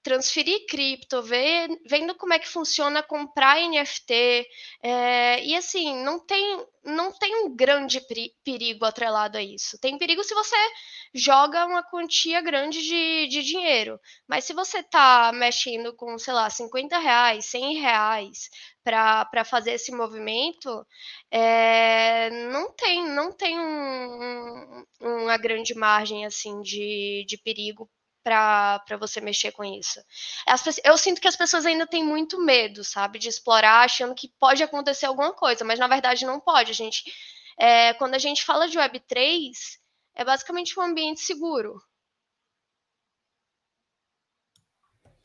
transferir 0.08 0.66
cripto, 0.70 1.22
ver, 1.22 1.68
vendo 1.86 2.16
como 2.16 2.32
é 2.32 2.40
que 2.40 2.48
funciona 2.48 3.04
comprar 3.04 3.60
NFT. 3.60 4.48
É, 4.82 5.44
e 5.44 5.54
assim, 5.54 6.02
não 6.02 6.18
tem, 6.26 6.66
não 6.86 7.12
tem 7.12 7.44
um 7.44 7.54
grande 7.54 8.00
perigo 8.42 8.86
atrelado 8.86 9.38
a 9.38 9.44
isso. 9.44 9.78
Tem 9.82 9.98
perigo 9.98 10.24
se 10.24 10.34
você 10.34 10.56
joga 11.14 11.66
uma 11.66 11.84
quantia 11.84 12.40
grande 12.40 12.82
de, 12.82 13.28
de 13.28 13.44
dinheiro. 13.44 14.00
Mas 14.26 14.46
se 14.46 14.54
você 14.54 14.80
está 14.80 15.34
mexendo 15.34 15.94
com, 15.94 16.18
sei 16.18 16.34
lá, 16.34 16.50
50 16.50 16.98
reais, 16.98 17.46
100 17.48 17.80
reais 17.80 18.50
para 18.86 19.44
fazer 19.44 19.72
esse 19.74 19.92
movimento, 19.92 20.88
é, 21.30 22.30
não 22.50 22.72
tem, 22.72 23.06
não 23.10 23.34
tem 23.34 23.60
um, 23.60 24.86
uma 25.02 25.38
grande 25.38 25.76
margem 25.76 26.26
assim 26.26 26.62
de, 26.62 27.26
de 27.28 27.38
perigo 27.38 27.90
para 28.28 28.98
você 29.00 29.22
mexer 29.22 29.52
com 29.52 29.64
isso. 29.64 30.02
As, 30.46 30.80
eu 30.84 30.98
sinto 30.98 31.22
que 31.22 31.28
as 31.28 31.36
pessoas 31.36 31.66
ainda 31.66 31.88
têm 31.88 32.04
muito 32.04 32.40
medo, 32.44 32.84
sabe, 32.84 33.20
de 33.20 33.30
explorar, 33.30 33.86
achando 33.86 34.14
que 34.14 34.30
pode 34.40 34.62
acontecer 34.62 35.06
alguma 35.06 35.34
coisa, 35.34 35.64
mas 35.64 35.80
na 35.80 35.88
verdade 35.88 36.26
não 36.26 36.40
pode. 36.40 36.72
A 36.72 36.76
gente, 36.76 37.04
é, 37.58 37.94
quando 37.94 38.16
a 38.16 38.20
gente 38.20 38.44
fala 38.44 38.68
de 38.68 38.78
Web3, 38.78 39.52
é 40.16 40.26
basicamente 40.26 40.78
um 40.78 40.84
ambiente 40.84 41.22
seguro. 41.22 41.82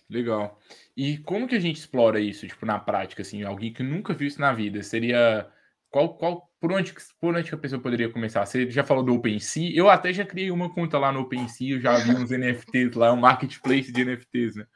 Legal. 0.09 0.61
E 0.97 1.19
como 1.19 1.49
que 1.49 1.57
a 1.57 1.61
gente 1.61 1.79
explora 1.79 2.21
isso, 2.21 2.47
tipo, 2.47 2.67
na 2.67 2.79
prática, 2.79 3.23
assim, 3.23 3.43
alguém 3.43 3.73
que 3.73 3.83
nunca 3.83 4.13
viu 4.13 4.29
isso 4.29 4.41
na 4.41 4.53
vida? 4.53 4.83
Seria 4.83 5.51
qual, 5.93 6.17
qual, 6.17 6.51
por 6.59 6.73
onde, 6.73 6.95
por 7.21 7.37
onde 7.37 7.51
que 7.51 7.55
a 7.55 7.59
pessoa 7.59 7.81
poderia 7.81 8.11
começar? 8.11 8.47
Você 8.47 8.69
já 8.71 8.83
falou 8.83 9.05
do 9.05 9.15
OpenSea? 9.15 9.77
Eu 9.77 9.91
até 9.91 10.11
já 10.11 10.25
criei 10.25 10.51
uma 10.51 10.73
conta 10.73 10.99
lá 10.99 11.13
no 11.13 11.21
OpenSea, 11.21 11.75
eu 11.75 11.81
já 11.81 11.99
vi 11.99 12.13
uns 12.13 12.31
NFTs 12.33 12.97
lá, 12.97 13.13
um 13.13 13.21
marketplace 13.21 13.93
de 13.93 14.03
NFTs, 14.03 14.57
né? 14.57 14.67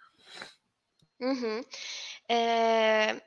Uhum. 1.18 1.62
É... 2.28 3.20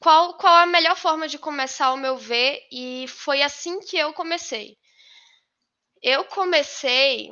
Qual, 0.00 0.36
qual 0.36 0.52
a 0.52 0.66
melhor 0.66 0.96
forma 0.96 1.28
de 1.28 1.38
começar, 1.38 1.86
ao 1.86 1.96
meu 1.96 2.16
ver? 2.16 2.58
E 2.72 3.06
foi 3.06 3.40
assim 3.40 3.78
que 3.78 3.96
eu 3.96 4.12
comecei. 4.12 4.76
Eu 6.02 6.24
comecei 6.24 7.30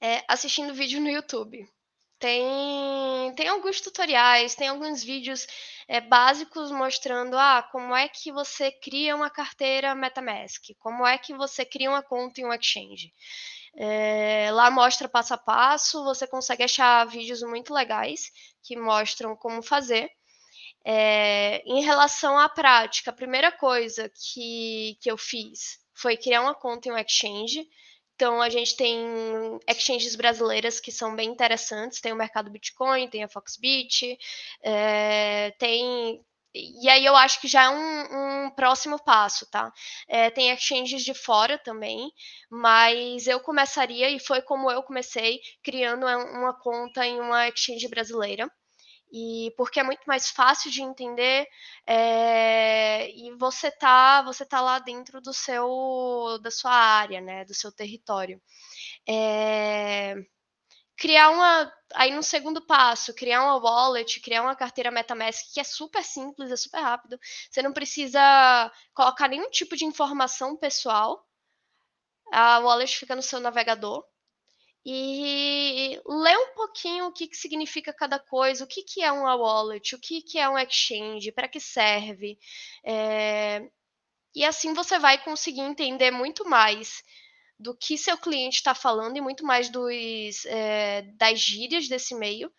é, 0.00 0.22
assistindo 0.28 0.72
vídeo 0.72 1.00
no 1.00 1.10
YouTube. 1.10 1.68
Tem, 2.18 3.32
tem 3.36 3.48
alguns 3.48 3.80
tutoriais, 3.80 4.54
tem 4.56 4.68
alguns 4.68 5.04
vídeos 5.04 5.46
é, 5.86 6.00
básicos 6.00 6.70
mostrando 6.72 7.36
ah, 7.38 7.62
como 7.70 7.94
é 7.94 8.08
que 8.08 8.32
você 8.32 8.72
cria 8.72 9.14
uma 9.14 9.30
carteira 9.30 9.94
MetaMask, 9.94 10.74
como 10.80 11.06
é 11.06 11.16
que 11.16 11.32
você 11.32 11.64
cria 11.64 11.88
uma 11.90 12.02
conta 12.02 12.40
em 12.40 12.44
um 12.44 12.52
exchange. 12.52 13.12
É, 13.76 14.50
lá 14.52 14.70
mostra 14.70 15.08
passo 15.08 15.34
a 15.34 15.38
passo, 15.38 16.02
você 16.02 16.26
consegue 16.26 16.64
achar 16.64 17.06
vídeos 17.06 17.42
muito 17.42 17.72
legais 17.72 18.32
que 18.62 18.76
mostram 18.76 19.36
como 19.36 19.62
fazer. 19.62 20.10
É, 20.84 21.62
em 21.66 21.82
relação 21.82 22.38
à 22.38 22.48
prática, 22.48 23.10
a 23.10 23.14
primeira 23.14 23.52
coisa 23.52 24.10
que, 24.10 24.96
que 25.00 25.10
eu 25.10 25.16
fiz 25.16 25.78
foi 25.94 26.16
criar 26.16 26.40
uma 26.40 26.54
conta 26.54 26.88
em 26.88 26.92
um 26.92 26.98
exchange. 26.98 27.68
Então, 28.18 28.42
a 28.42 28.50
gente 28.50 28.76
tem 28.76 28.98
exchanges 29.68 30.16
brasileiras 30.16 30.80
que 30.80 30.90
são 30.90 31.14
bem 31.14 31.30
interessantes. 31.30 32.00
Tem 32.00 32.12
o 32.12 32.16
mercado 32.16 32.50
Bitcoin, 32.50 33.08
tem 33.08 33.22
a 33.22 33.28
Foxbit, 33.28 34.18
é, 34.60 35.52
tem. 35.52 36.20
E 36.52 36.88
aí 36.88 37.04
eu 37.04 37.14
acho 37.14 37.40
que 37.40 37.46
já 37.46 37.64
é 37.64 37.68
um, 37.68 38.46
um 38.46 38.50
próximo 38.50 38.98
passo, 39.04 39.48
tá? 39.48 39.72
É, 40.08 40.30
tem 40.30 40.50
exchanges 40.50 41.04
de 41.04 41.14
fora 41.14 41.58
também, 41.58 42.10
mas 42.50 43.28
eu 43.28 43.38
começaria, 43.38 44.10
e 44.10 44.18
foi 44.18 44.42
como 44.42 44.68
eu 44.68 44.82
comecei, 44.82 45.40
criando 45.62 46.04
uma 46.06 46.52
conta 46.58 47.06
em 47.06 47.20
uma 47.20 47.48
exchange 47.48 47.86
brasileira 47.86 48.50
e 49.12 49.52
porque 49.56 49.80
é 49.80 49.82
muito 49.82 50.02
mais 50.06 50.30
fácil 50.30 50.70
de 50.70 50.82
entender 50.82 51.46
é, 51.86 53.10
e 53.10 53.32
você 53.36 53.70
tá 53.70 54.22
você 54.22 54.44
tá 54.44 54.60
lá 54.60 54.78
dentro 54.78 55.20
do 55.20 55.32
seu 55.32 56.38
da 56.42 56.50
sua 56.50 56.72
área 56.72 57.20
né 57.20 57.44
do 57.44 57.54
seu 57.54 57.72
território. 57.72 58.40
É, 59.08 60.14
criar 60.96 61.30
uma 61.30 61.72
aí 61.94 62.14
no 62.14 62.22
segundo 62.22 62.60
passo 62.66 63.14
criar 63.14 63.42
uma 63.44 63.56
wallet 63.56 64.20
criar 64.20 64.42
uma 64.42 64.56
carteira 64.56 64.90
MetaMask 64.90 65.52
que 65.54 65.60
é 65.60 65.64
super 65.64 66.02
simples 66.04 66.50
é 66.50 66.56
super 66.56 66.80
rápido 66.80 67.18
você 67.50 67.62
não 67.62 67.72
precisa 67.72 68.20
colocar 68.94 69.28
nenhum 69.28 69.50
tipo 69.50 69.76
de 69.76 69.84
informação 69.84 70.56
pessoal 70.56 71.24
a 72.32 72.58
wallet 72.58 72.96
fica 72.96 73.14
no 73.16 73.22
seu 73.22 73.40
navegador 73.40 74.04
e 74.90 76.00
ler 76.06 76.38
um 76.38 76.54
pouquinho 76.54 77.08
o 77.08 77.12
que, 77.12 77.28
que 77.28 77.36
significa 77.36 77.92
cada 77.92 78.18
coisa, 78.18 78.64
o 78.64 78.66
que, 78.66 78.82
que 78.82 79.02
é 79.02 79.12
uma 79.12 79.34
wallet, 79.34 79.94
o 79.94 79.98
que, 79.98 80.22
que 80.22 80.38
é 80.38 80.48
um 80.48 80.56
exchange, 80.56 81.30
para 81.30 81.46
que 81.46 81.60
serve. 81.60 82.38
É... 82.82 83.68
E 84.34 84.44
assim 84.44 84.72
você 84.72 84.98
vai 84.98 85.22
conseguir 85.22 85.60
entender 85.60 86.10
muito 86.10 86.48
mais 86.48 87.02
do 87.58 87.76
que 87.76 87.98
seu 87.98 88.16
cliente 88.16 88.56
está 88.56 88.74
falando 88.74 89.16
e 89.18 89.20
muito 89.20 89.44
mais 89.44 89.68
dos, 89.68 90.46
é, 90.46 91.02
das 91.18 91.38
gírias 91.38 91.86
desse 91.86 92.14
meio 92.14 92.50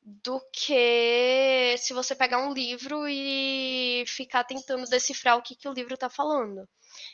do 0.00 0.40
que 0.52 1.76
se 1.78 1.92
você 1.92 2.14
pegar 2.14 2.38
um 2.38 2.54
livro 2.54 3.06
e 3.06 4.04
ficar 4.06 4.44
tentando 4.44 4.88
decifrar 4.88 5.36
o 5.36 5.42
que, 5.42 5.54
que 5.54 5.68
o 5.68 5.72
livro 5.72 5.94
está 5.94 6.08
falando. 6.08 6.66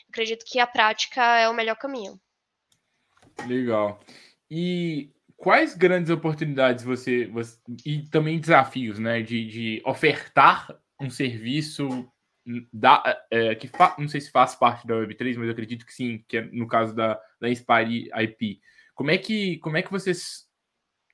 Acredito 0.07 0.45
que 0.45 0.59
a 0.59 0.67
prática 0.67 1.21
é 1.39 1.49
o 1.49 1.53
melhor 1.53 1.75
caminho. 1.75 2.17
Legal. 3.45 3.99
E 4.49 5.11
quais 5.37 5.75
grandes 5.75 6.09
oportunidades 6.09 6.83
você, 6.83 7.27
você 7.27 7.57
e 7.85 8.03
também 8.09 8.39
desafios, 8.39 8.99
né, 8.99 9.21
de, 9.21 9.45
de 9.47 9.81
ofertar 9.85 10.77
um 10.99 11.09
serviço 11.09 12.09
da, 12.71 13.03
é, 13.31 13.55
que 13.55 13.67
fa, 13.67 13.95
não 13.97 14.07
sei 14.07 14.21
se 14.21 14.31
faz 14.31 14.55
parte 14.55 14.85
da 14.85 14.95
Web3, 14.95 15.35
mas 15.37 15.45
eu 15.45 15.51
acredito 15.51 15.85
que 15.85 15.93
sim, 15.93 16.23
que 16.27 16.37
é 16.37 16.41
no 16.51 16.67
caso 16.67 16.93
da, 16.95 17.19
da 17.39 17.49
Inspire 17.49 18.09
IP. 18.13 18.59
Como 18.93 19.11
é 19.11 19.17
que, 19.17 19.57
como 19.59 19.77
é 19.77 19.81
que 19.81 19.91
vocês 19.91 20.45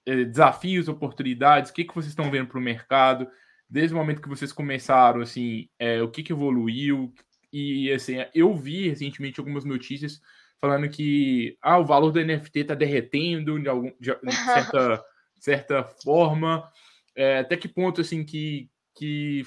é, 0.05 0.25
desafios, 0.25 0.87
oportunidades, 0.87 1.71
o 1.71 1.73
que, 1.73 1.85
que 1.85 1.93
vocês 1.93 2.11
estão 2.11 2.29
vendo 2.31 2.47
para 2.47 2.57
o 2.57 2.61
mercado 2.61 3.27
desde 3.69 3.93
o 3.93 3.97
momento 3.97 4.21
que 4.21 4.29
vocês 4.29 4.51
começaram, 4.51 5.21
assim, 5.21 5.69
é, 5.77 6.01
o 6.01 6.09
que, 6.09 6.23
que 6.23 6.33
evoluiu 6.33 7.13
e 7.51 7.91
assim, 7.91 8.17
eu 8.33 8.55
vi 8.55 8.89
recentemente 8.89 9.39
algumas 9.39 9.65
notícias 9.65 10.21
falando 10.61 10.89
que 10.89 11.57
ah, 11.61 11.77
o 11.79 11.85
valor 11.85 12.11
do 12.11 12.23
NFT 12.23 12.59
está 12.59 12.75
derretendo 12.75 13.59
de, 13.59 13.69
algum, 13.69 13.91
de, 13.99 14.13
de 14.15 14.31
certa, 14.45 15.05
certa 15.39 15.83
forma. 16.03 16.69
É, 17.15 17.39
até 17.39 17.57
que 17.57 17.67
ponto 17.67 18.01
assim 18.01 18.23
que, 18.23 18.69
que 18.95 19.43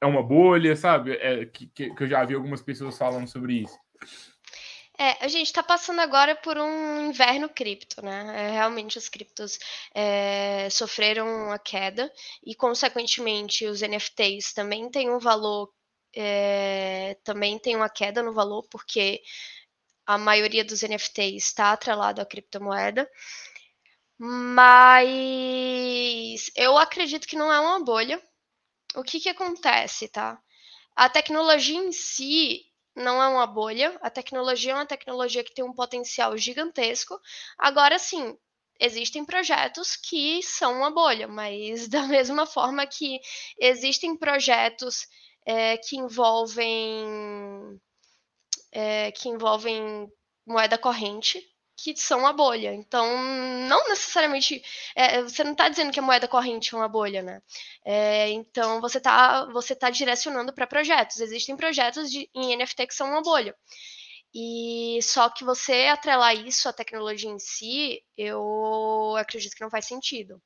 é 0.00 0.06
uma 0.06 0.22
bolha, 0.22 0.76
sabe? 0.76 1.12
É, 1.12 1.46
que, 1.46 1.66
que, 1.68 1.92
eu 1.98 2.06
já 2.06 2.24
vi 2.24 2.34
algumas 2.34 2.62
pessoas 2.62 2.96
falando 2.96 3.28
sobre 3.28 3.62
isso. 3.62 3.76
É, 4.98 5.24
a 5.24 5.28
gente 5.28 5.46
está 5.46 5.62
passando 5.62 6.00
agora 6.00 6.34
por 6.34 6.56
um 6.56 7.08
inverno 7.08 7.50
cripto, 7.50 8.02
né? 8.02 8.32
É, 8.34 8.50
realmente 8.52 8.96
os 8.96 9.10
criptos 9.10 9.58
é, 9.94 10.70
sofreram 10.70 11.26
uma 11.46 11.58
queda 11.58 12.10
e, 12.44 12.54
consequentemente, 12.54 13.66
os 13.66 13.82
NFTs 13.82 14.54
também 14.54 14.90
têm 14.90 15.10
um 15.10 15.18
valor, 15.18 15.70
é, 16.14 17.18
também 17.24 17.58
tem 17.58 17.76
uma 17.76 17.90
queda 17.90 18.22
no 18.22 18.32
valor, 18.32 18.66
porque 18.70 19.20
a 20.06 20.16
maioria 20.16 20.64
dos 20.64 20.82
NFTs 20.82 21.44
está 21.44 21.72
atrelado 21.72 22.20
à 22.20 22.26
criptomoeda. 22.26 23.10
Mas 24.18 24.70
eu 26.56 26.78
acredito 26.78 27.26
que 27.26 27.36
não 27.36 27.52
é 27.52 27.60
uma 27.60 27.84
bolha. 27.84 28.22
O 28.94 29.02
que, 29.02 29.20
que 29.20 29.28
acontece, 29.28 30.08
tá? 30.08 30.40
A 30.94 31.08
tecnologia 31.08 31.76
em 31.78 31.92
si 31.92 32.64
não 32.94 33.22
é 33.22 33.28
uma 33.28 33.46
bolha. 33.46 33.98
A 34.00 34.08
tecnologia 34.08 34.72
é 34.72 34.74
uma 34.74 34.86
tecnologia 34.86 35.44
que 35.44 35.54
tem 35.54 35.64
um 35.64 35.74
potencial 35.74 36.36
gigantesco. 36.38 37.20
Agora 37.58 37.98
sim, 37.98 38.36
existem 38.80 39.24
projetos 39.24 39.96
que 39.96 40.42
são 40.42 40.78
uma 40.78 40.90
bolha, 40.90 41.28
mas 41.28 41.88
da 41.88 42.04
mesma 42.06 42.46
forma 42.46 42.86
que 42.86 43.20
existem 43.60 44.16
projetos 44.16 45.06
é, 45.44 45.76
que 45.76 45.96
envolvem 45.96 47.78
é, 48.76 49.10
que 49.10 49.30
envolvem 49.30 50.06
moeda 50.46 50.76
corrente, 50.76 51.42
que 51.74 51.96
são 51.96 52.26
a 52.26 52.32
bolha. 52.32 52.74
Então, 52.74 53.06
não 53.68 53.88
necessariamente. 53.88 54.62
É, 54.94 55.22
você 55.22 55.42
não 55.42 55.52
está 55.52 55.66
dizendo 55.70 55.90
que 55.90 55.98
a 55.98 56.02
moeda 56.02 56.28
corrente 56.28 56.74
é 56.74 56.76
uma 56.76 56.88
bolha, 56.88 57.22
né? 57.22 57.40
É, 57.84 58.28
então, 58.30 58.78
você 58.82 58.98
está 58.98 59.46
você 59.46 59.74
tá 59.74 59.88
direcionando 59.88 60.52
para 60.52 60.66
projetos. 60.66 61.20
Existem 61.20 61.56
projetos 61.56 62.10
de, 62.10 62.28
em 62.34 62.54
NFT 62.54 62.86
que 62.86 62.94
são 62.94 63.08
uma 63.08 63.22
bolha. 63.22 63.56
E 64.34 65.00
só 65.02 65.30
que 65.30 65.44
você 65.44 65.86
atrelar 65.86 66.34
isso 66.36 66.68
à 66.68 66.72
tecnologia 66.72 67.30
em 67.30 67.38
si, 67.38 68.02
eu 68.16 69.16
acredito 69.16 69.54
que 69.54 69.62
não 69.62 69.70
faz 69.70 69.86
sentido. 69.86 70.42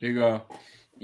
Legal. 0.00 0.46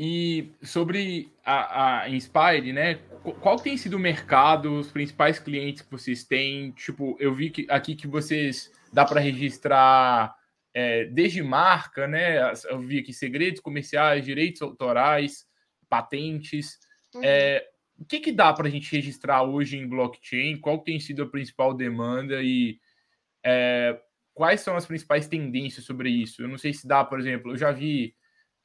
E 0.01 0.53
sobre 0.63 1.33
a, 1.45 2.03
a 2.03 2.09
Inspire, 2.09 2.73
né? 2.73 3.01
Qual 3.41 3.57
tem 3.57 3.77
sido 3.77 3.95
o 3.95 3.99
mercado, 3.99 4.79
os 4.79 4.93
principais 4.93 5.41
clientes 5.41 5.83
que 5.83 5.91
vocês 5.91 6.23
têm? 6.23 6.71
Tipo, 6.71 7.17
eu 7.19 7.35
vi 7.35 7.51
que 7.51 7.67
aqui 7.69 7.97
que 7.97 8.07
vocês 8.07 8.71
dá 8.93 9.05
para 9.05 9.21
registrar 9.21 10.33
é, 10.73 11.07
desde 11.07 11.43
marca, 11.43 12.07
né? 12.07 12.53
Eu 12.71 12.79
vi 12.79 13.01
aqui 13.01 13.13
segredos 13.13 13.61
comerciais, 13.61 14.25
direitos 14.25 14.63
autorais, 14.63 15.45
patentes. 15.89 16.79
Uhum. 17.13 17.21
É, 17.25 17.67
o 17.99 18.05
que, 18.05 18.21
que 18.21 18.31
dá 18.31 18.53
para 18.53 18.69
a 18.69 18.71
gente 18.71 18.95
registrar 18.95 19.43
hoje 19.43 19.77
em 19.79 19.89
blockchain? 19.89 20.61
Qual 20.61 20.79
tem 20.79 21.01
sido 21.01 21.25
a 21.25 21.29
principal 21.29 21.75
demanda 21.75 22.41
e 22.41 22.79
é, 23.45 24.01
quais 24.33 24.61
são 24.61 24.77
as 24.77 24.87
principais 24.87 25.27
tendências 25.27 25.85
sobre 25.85 26.09
isso? 26.09 26.41
Eu 26.41 26.47
não 26.47 26.57
sei 26.57 26.73
se 26.73 26.87
dá, 26.87 27.05
por 27.05 27.19
exemplo, 27.19 27.51
eu 27.51 27.57
já 27.57 27.73
vi 27.73 28.15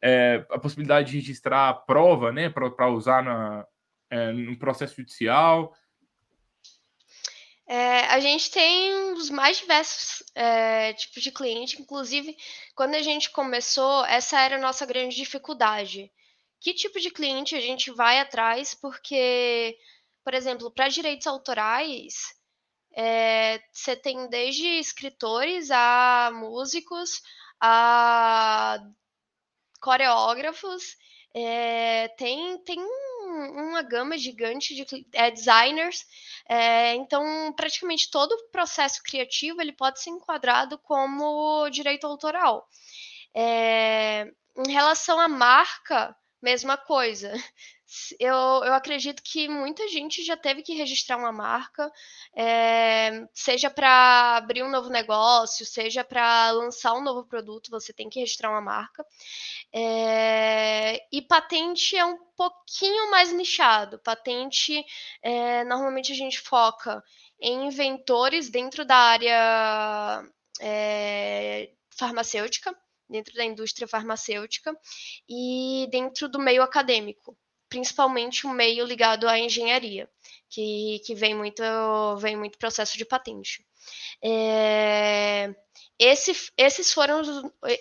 é, 0.05 0.45
a 0.49 0.59
possibilidade 0.59 1.11
de 1.11 1.17
registrar 1.17 1.73
prova, 1.85 2.29
né, 2.29 2.49
para 2.49 2.89
usar 2.89 3.23
na, 3.23 3.65
é, 4.09 4.33
no 4.33 4.59
processo 4.59 4.97
judicial. 4.97 5.73
É, 7.65 8.01
a 8.07 8.19
gente 8.19 8.51
tem 8.51 9.13
os 9.13 9.29
mais 9.29 9.59
diversos 9.59 10.21
é, 10.35 10.91
tipos 10.91 11.23
de 11.23 11.31
cliente, 11.31 11.81
inclusive 11.81 12.35
quando 12.75 12.95
a 12.95 13.01
gente 13.01 13.31
começou, 13.31 14.03
essa 14.05 14.41
era 14.41 14.57
a 14.57 14.61
nossa 14.61 14.85
grande 14.85 15.15
dificuldade. 15.15 16.11
Que 16.59 16.73
tipo 16.73 16.99
de 16.99 17.09
cliente 17.09 17.55
a 17.55 17.61
gente 17.61 17.89
vai 17.89 18.19
atrás? 18.19 18.73
Porque, 18.73 19.77
por 20.21 20.33
exemplo, 20.33 20.69
para 20.69 20.89
direitos 20.89 21.27
autorais, 21.27 22.33
é, 22.93 23.61
você 23.71 23.95
tem 23.95 24.27
desde 24.27 24.67
escritores 24.67 25.71
a 25.71 26.29
músicos, 26.33 27.21
a 27.61 28.79
coreógrafos, 29.83 30.97
é, 31.35 32.07
tem, 32.09 32.57
tem 32.59 32.79
uma 32.79 33.81
gama 33.81 34.17
gigante 34.17 34.73
de 34.73 34.85
é, 35.13 35.29
designers, 35.29 36.05
é, 36.47 36.95
então 36.95 37.51
praticamente 37.53 38.09
todo 38.09 38.31
o 38.31 38.49
processo 38.49 39.03
criativo 39.03 39.61
ele 39.61 39.73
pode 39.73 40.01
ser 40.01 40.11
enquadrado 40.11 40.77
como 40.77 41.69
direito 41.69 42.07
autoral. 42.07 42.65
É, 43.35 44.31
em 44.65 44.71
relação 44.71 45.19
à 45.19 45.27
marca, 45.27 46.15
mesma 46.41 46.77
coisa 46.77 47.33
eu, 48.19 48.35
eu 48.35 48.73
acredito 48.73 49.21
que 49.23 49.47
muita 49.47 49.87
gente 49.87 50.23
já 50.23 50.35
teve 50.35 50.61
que 50.63 50.73
registrar 50.73 51.17
uma 51.17 51.31
marca, 51.31 51.91
é, 52.35 53.27
seja 53.33 53.69
para 53.69 54.37
abrir 54.37 54.63
um 54.63 54.69
novo 54.69 54.89
negócio, 54.89 55.65
seja 55.65 56.03
para 56.03 56.51
lançar 56.51 56.93
um 56.93 57.03
novo 57.03 57.25
produto, 57.27 57.69
você 57.69 57.93
tem 57.93 58.09
que 58.09 58.19
registrar 58.19 58.49
uma 58.49 58.61
marca. 58.61 59.05
É, 59.73 61.05
e 61.11 61.21
patente 61.21 61.95
é 61.95 62.05
um 62.05 62.17
pouquinho 62.35 63.11
mais 63.11 63.31
nichado. 63.31 63.99
Patente, 63.99 64.83
é, 65.21 65.63
normalmente 65.65 66.11
a 66.11 66.15
gente 66.15 66.39
foca 66.39 67.03
em 67.39 67.67
inventores 67.67 68.49
dentro 68.49 68.85
da 68.85 68.95
área 68.95 70.23
farmacêutica, 71.89 72.75
dentro 73.09 73.33
da 73.35 73.43
indústria 73.45 73.87
farmacêutica 73.87 74.75
e 75.29 75.87
dentro 75.91 76.27
do 76.29 76.39
meio 76.39 76.63
acadêmico 76.63 77.37
principalmente 77.73 78.45
um 78.45 78.51
meio 78.51 78.85
ligado 78.85 79.27
à 79.27 79.39
engenharia, 79.39 80.07
que, 80.47 81.01
que 81.03 81.15
vem, 81.15 81.33
muito, 81.33 81.63
vem 82.19 82.37
muito 82.37 82.59
processo 82.59 82.95
de 82.95 83.03
patente. 83.03 83.65
É, 84.23 85.55
esse, 86.03 86.51
esses 86.57 86.91
foram, 86.91 87.21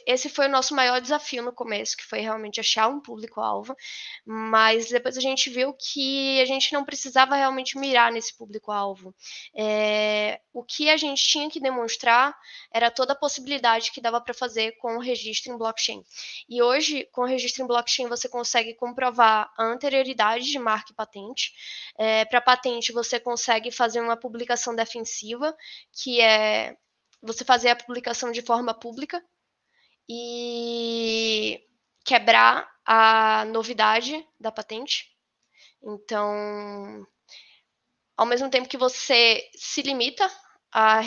esse 0.07 0.29
foi 0.29 0.47
o 0.47 0.51
nosso 0.51 0.75
maior 0.75 1.01
desafio 1.01 1.43
no 1.43 1.53
começo, 1.53 1.97
que 1.97 2.05
foi 2.05 2.21
realmente 2.21 2.61
achar 2.61 2.89
um 2.89 3.01
público-alvo, 3.01 3.77
mas 4.25 4.91
depois 4.91 5.17
a 5.17 5.21
gente 5.21 5.51
viu 5.51 5.75
que 5.75 6.41
a 6.41 6.45
gente 6.45 6.73
não 6.73 6.85
precisava 6.85 7.35
realmente 7.35 7.79
mirar 7.79 8.13
nesse 8.13 8.37
público-alvo. 8.37 9.15
É, 9.57 10.41
o 10.53 10.63
que 10.63 10.89
a 10.89 10.97
gente 10.97 11.23
tinha 11.27 11.51
que 11.51 11.61
demonstrar 11.61 12.37
era 12.73 12.91
toda 12.91 13.13
a 13.13 13.17
possibilidade 13.17 13.91
que 13.91 14.01
dava 14.01 14.21
para 14.21 14.35
fazer 14.35 14.73
com 14.79 14.97
o 14.97 15.01
registro 15.01 15.53
em 15.53 15.59
blockchain. 15.59 16.05
E 16.49 16.63
hoje, 16.63 17.09
com 17.13 17.23
o 17.23 17.27
registro 17.27 17.65
em 17.65 17.67
blockchain, 17.67 18.09
você 18.09 18.29
consegue 18.29 18.75
comprovar 18.75 19.51
a 19.59 19.65
anterioridade 19.65 20.45
de 20.45 20.59
marca 20.59 20.93
e 20.93 20.95
patente. 20.95 21.53
É, 21.99 22.25
para 22.25 22.41
patente, 22.41 22.93
você 22.93 23.19
consegue 23.19 23.71
fazer 23.71 24.01
uma 24.01 24.17
publicação 24.17 24.75
defensiva, 24.75 25.57
que 25.93 26.21
é 26.21 26.77
você 27.23 27.45
fazer 27.45 27.69
a 27.69 27.77
publicação 27.77 28.33
de 28.33 28.43
forma 28.43 28.75
pública 28.75 29.23
e 30.09 31.63
quebrar 32.05 32.69
a 32.85 33.45
novidade 33.47 34.27
da 34.39 34.51
patente. 34.51 35.07
Então, 35.83 37.07
ao 38.17 38.27
mesmo 38.27 38.51
tempo 38.51 38.69
que 38.69 38.77
você 38.77 39.49
se 39.55 39.83
limita 39.83 40.29
a 40.73 41.01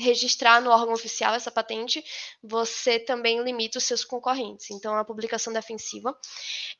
registrar 0.00 0.60
no 0.60 0.70
órgão 0.70 0.92
oficial 0.92 1.34
essa 1.34 1.50
patente, 1.50 2.02
você 2.42 2.98
também 2.98 3.42
limita 3.42 3.78
os 3.78 3.84
seus 3.84 4.04
concorrentes. 4.04 4.70
Então, 4.70 4.94
a 4.96 5.04
publicação 5.04 5.52
defensiva. 5.52 6.16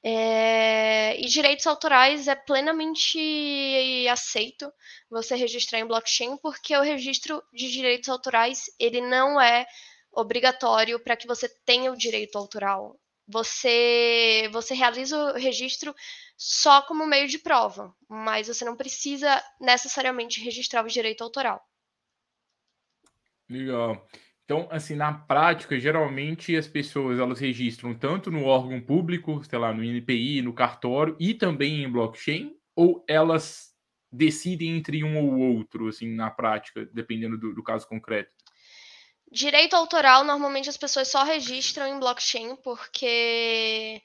É, 0.02 1.16
e 1.20 1.26
direitos 1.26 1.66
autorais 1.66 2.26
é 2.26 2.34
plenamente 2.34 4.06
aceito 4.10 4.72
você 5.10 5.34
registrar 5.36 5.78
em 5.78 5.86
blockchain, 5.86 6.36
porque 6.38 6.76
o 6.76 6.82
registro 6.82 7.42
de 7.52 7.70
direitos 7.70 8.08
autorais 8.08 8.64
ele 8.78 9.00
não 9.00 9.40
é 9.40 9.66
obrigatório 10.12 10.98
para 10.98 11.16
que 11.16 11.26
você 11.26 11.48
tenha 11.64 11.92
o 11.92 11.96
direito 11.96 12.36
autoral. 12.36 12.98
Você, 13.28 14.48
você 14.52 14.74
realiza 14.74 15.16
o 15.16 15.34
registro 15.34 15.94
só 16.36 16.82
como 16.82 17.06
meio 17.06 17.28
de 17.28 17.38
prova, 17.38 17.94
mas 18.08 18.48
você 18.48 18.64
não 18.64 18.76
precisa 18.76 19.40
necessariamente 19.60 20.42
registrar 20.42 20.84
o 20.84 20.88
direito 20.88 21.22
autoral. 21.22 21.62
Legal. 23.50 24.06
Então, 24.44 24.68
assim, 24.70 24.94
na 24.94 25.12
prática, 25.12 25.78
geralmente 25.78 26.56
as 26.56 26.66
pessoas 26.66 27.18
elas 27.18 27.38
registram 27.38 27.94
tanto 27.94 28.30
no 28.30 28.44
órgão 28.44 28.80
público, 28.80 29.42
sei 29.44 29.58
lá, 29.58 29.74
no 29.74 29.84
INPI, 29.84 30.40
no 30.42 30.52
cartório 30.52 31.16
e 31.20 31.34
também 31.34 31.82
em 31.82 31.90
blockchain, 31.90 32.56
ou 32.74 33.04
elas 33.08 33.70
decidem 34.10 34.76
entre 34.76 35.04
um 35.04 35.18
ou 35.18 35.56
outro, 35.56 35.88
assim, 35.88 36.14
na 36.14 36.30
prática, 36.30 36.88
dependendo 36.92 37.38
do, 37.38 37.54
do 37.54 37.62
caso 37.62 37.86
concreto? 37.86 38.34
Direito 39.30 39.74
autoral, 39.74 40.24
normalmente 40.24 40.68
as 40.68 40.76
pessoas 40.76 41.06
só 41.08 41.22
registram 41.22 41.86
em 41.86 42.00
blockchain 42.00 42.56
porque 42.56 44.02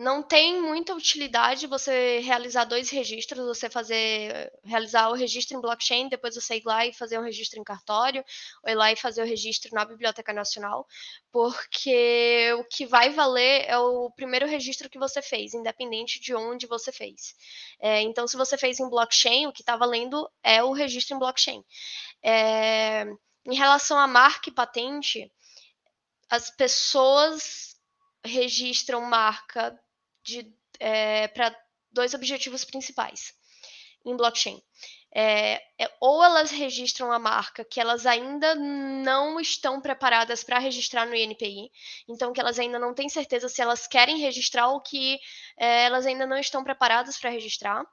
não 0.00 0.22
tem 0.22 0.58
muita 0.62 0.94
utilidade 0.94 1.66
você 1.66 2.20
realizar 2.20 2.64
dois 2.64 2.88
registros, 2.88 3.44
você 3.44 3.68
fazer 3.68 4.50
realizar 4.64 5.10
o 5.10 5.12
registro 5.12 5.58
em 5.58 5.60
blockchain, 5.60 6.08
depois 6.08 6.34
você 6.34 6.56
ir 6.56 6.62
lá 6.64 6.86
e 6.86 6.94
fazer 6.94 7.18
um 7.18 7.22
registro 7.22 7.60
em 7.60 7.62
cartório, 7.62 8.24
ou 8.62 8.70
ir 8.70 8.76
lá 8.76 8.90
e 8.90 8.96
fazer 8.96 9.22
o 9.22 9.26
registro 9.26 9.74
na 9.74 9.84
Biblioteca 9.84 10.32
Nacional, 10.32 10.88
porque 11.30 12.50
o 12.58 12.64
que 12.64 12.86
vai 12.86 13.10
valer 13.10 13.66
é 13.68 13.76
o 13.76 14.10
primeiro 14.12 14.46
registro 14.46 14.88
que 14.88 14.98
você 14.98 15.20
fez, 15.20 15.52
independente 15.52 16.18
de 16.18 16.34
onde 16.34 16.66
você 16.66 16.90
fez. 16.90 17.36
É, 17.78 18.00
então, 18.00 18.26
se 18.26 18.38
você 18.38 18.56
fez 18.56 18.80
em 18.80 18.88
blockchain, 18.88 19.48
o 19.48 19.52
que 19.52 19.60
está 19.60 19.76
valendo 19.76 20.26
é 20.42 20.64
o 20.64 20.72
registro 20.72 21.14
em 21.14 21.18
blockchain. 21.18 21.62
É, 22.22 23.04
em 23.44 23.54
relação 23.54 23.98
à 23.98 24.06
marca 24.06 24.48
e 24.48 24.54
patente, 24.54 25.30
as 26.30 26.48
pessoas 26.48 27.76
registram 28.24 29.02
marca 29.02 29.78
é, 30.78 31.28
para 31.28 31.54
dois 31.92 32.14
objetivos 32.14 32.64
principais 32.64 33.34
em 34.04 34.16
blockchain. 34.16 34.62
É, 35.12 35.54
é, 35.76 35.90
ou 36.00 36.22
elas 36.22 36.52
registram 36.52 37.10
a 37.10 37.18
marca 37.18 37.64
que 37.64 37.80
elas 37.80 38.06
ainda 38.06 38.54
não 38.54 39.40
estão 39.40 39.80
preparadas 39.80 40.44
para 40.44 40.58
registrar 40.60 41.04
no 41.04 41.14
INPI, 41.16 41.70
então 42.08 42.32
que 42.32 42.40
elas 42.40 42.60
ainda 42.60 42.78
não 42.78 42.94
têm 42.94 43.08
certeza 43.08 43.48
se 43.48 43.60
elas 43.60 43.88
querem 43.88 44.18
registrar 44.18 44.68
ou 44.68 44.80
que 44.80 45.18
é, 45.56 45.84
elas 45.84 46.06
ainda 46.06 46.26
não 46.26 46.38
estão 46.38 46.62
preparadas 46.62 47.18
para 47.18 47.30
registrar, 47.30 47.84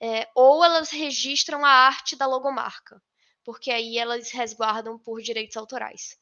é, 0.00 0.26
ou 0.34 0.64
elas 0.64 0.90
registram 0.90 1.64
a 1.64 1.70
arte 1.70 2.16
da 2.16 2.26
logomarca, 2.26 3.00
porque 3.44 3.70
aí 3.70 3.98
elas 3.98 4.30
resguardam 4.30 4.98
por 4.98 5.20
direitos 5.20 5.56
autorais. 5.58 6.18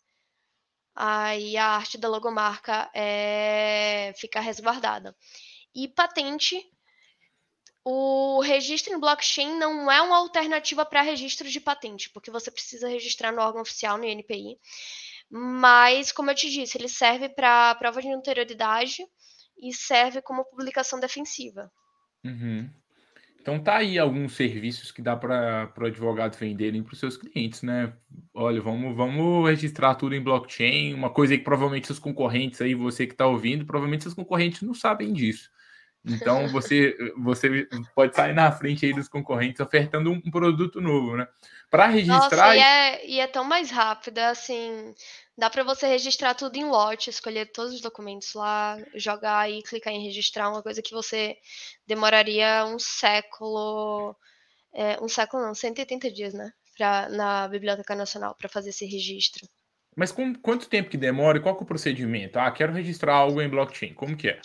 Aí 0.95 1.57
a 1.57 1.67
arte 1.67 1.97
da 1.97 2.09
logomarca 2.09 2.91
é, 2.93 4.13
fica 4.17 4.41
resguardada. 4.41 5.17
E 5.75 5.89
patente, 5.89 6.61
o 7.85 8.41
registro 8.41 8.93
em 8.93 9.01
blockchain 9.01 9.57
não 9.59 9.91
é 9.91 10.03
uma 10.03 10.19
alternativa 10.19 10.85
para 10.85 11.03
registro 11.03 11.49
de 11.49 11.61
patente, 11.61 12.11
porque 12.11 12.31
você 12.31 12.51
precisa 12.51 12.89
registrar 12.89 13.33
no 13.33 13.41
órgão 13.41 13.63
oficial, 13.63 13.97
no 13.97 14.05
INPI. 14.05 14.59
Mas, 15.31 16.11
como 16.11 16.31
eu 16.31 16.35
te 16.35 16.51
disse, 16.51 16.77
ele 16.77 16.89
serve 16.89 17.29
para 17.29 17.75
prova 17.77 18.03
de 18.03 18.13
anterioridade 18.13 19.05
e 19.63 19.73
serve 19.73 20.21
como 20.21 20.45
publicação 20.45 20.99
defensiva. 20.99 21.71
Uhum. 22.25 22.69
Então 23.41 23.59
tá 23.59 23.79
aí 23.79 23.99
alguns 23.99 24.35
serviços 24.35 24.93
que 24.93 25.01
dá 25.01 25.17
para 25.17 25.73
o 25.79 25.87
advogado 25.87 26.37
venderem 26.37 26.83
para 26.83 26.93
os 26.93 26.99
seus 26.99 27.17
clientes, 27.17 27.63
né? 27.63 27.95
Olha, 28.35 28.61
vamos, 28.61 28.95
vamos 28.95 29.49
registrar 29.49 29.95
tudo 29.95 30.15
em 30.15 30.23
blockchain, 30.23 30.93
uma 30.93 31.09
coisa 31.09 31.37
que 31.37 31.43
provavelmente 31.43 31.87
seus 31.87 31.99
concorrentes 31.99 32.61
aí, 32.61 32.75
você 32.75 33.07
que 33.07 33.15
está 33.15 33.27
ouvindo, 33.27 33.65
provavelmente 33.65 34.03
seus 34.03 34.15
concorrentes 34.15 34.61
não 34.61 34.75
sabem 34.75 35.13
disso. 35.13 35.51
Então 36.05 36.49
você, 36.49 36.97
você 37.17 37.69
pode 37.95 38.15
sair 38.15 38.35
na 38.35 38.51
frente 38.51 38.87
aí 38.87 38.93
dos 38.93 39.09
concorrentes 39.09 39.61
ofertando 39.61 40.11
um 40.11 40.31
produto 40.31 40.81
novo, 40.81 41.17
né? 41.17 41.27
Para 41.71 41.87
registrar. 41.87 42.47
Nossa, 42.49 42.57
e 42.57 42.61
é, 42.61 43.07
e 43.07 43.21
é 43.21 43.27
tão 43.27 43.45
mais 43.45 43.71
rápido, 43.71 44.19
assim. 44.19 44.95
Dá 45.37 45.49
para 45.49 45.63
você 45.63 45.87
registrar 45.87 46.35
tudo 46.35 46.57
em 46.57 46.65
lote, 46.65 47.11
escolher 47.11 47.51
todos 47.53 47.75
os 47.75 47.81
documentos 47.81 48.35
lá, 48.35 48.77
jogar 48.95 49.51
e 49.51 49.63
clicar 49.63 49.93
em 49.93 50.05
registrar, 50.05 50.51
uma 50.51 50.63
coisa 50.63 50.83
que 50.83 50.93
você 50.93 51.37
demoraria 51.87 52.65
um 52.67 52.79
século. 52.79 54.17
É, 54.75 55.03
um 55.03 55.09
século 55.09 55.45
não, 55.45 55.55
180 55.55 56.11
dias, 56.11 56.35
né? 56.35 56.51
Pra, 56.77 57.09
na 57.09 57.49
Biblioteca 57.49 57.95
Nacional 57.95 58.35
para 58.35 58.49
fazer 58.49 58.71
esse 58.71 58.87
registro. 58.87 59.47
Mas 59.97 60.13
com, 60.13 60.35
quanto 60.35 60.69
tempo 60.69 60.89
que 60.89 60.97
demora 60.97 61.39
e 61.39 61.41
qual 61.41 61.57
é 61.57 61.63
o 61.63 61.65
procedimento? 61.65 62.39
Ah, 62.39 62.51
quero 62.51 62.73
registrar 62.73 63.15
algo 63.15 63.41
em 63.41 63.49
blockchain. 63.49 63.93
Como 63.93 64.17
que 64.17 64.29
é? 64.29 64.41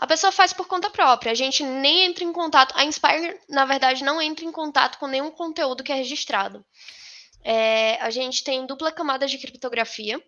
A 0.00 0.06
pessoa 0.06 0.32
faz 0.32 0.50
por 0.54 0.66
conta 0.66 0.88
própria. 0.88 1.30
A 1.30 1.34
gente 1.34 1.62
nem 1.62 2.06
entra 2.06 2.24
em 2.24 2.32
contato. 2.32 2.74
A 2.74 2.86
Inspire, 2.86 3.38
na 3.46 3.66
verdade, 3.66 4.02
não 4.02 4.20
entra 4.20 4.46
em 4.46 4.50
contato 4.50 4.98
com 4.98 5.06
nenhum 5.06 5.30
conteúdo 5.30 5.84
que 5.84 5.92
é 5.92 5.94
registrado. 5.94 6.64
É, 7.44 8.00
a 8.00 8.08
gente 8.08 8.42
tem 8.42 8.64
dupla 8.64 8.90
camada 8.90 9.26
de 9.26 9.36
criptografia. 9.36 10.18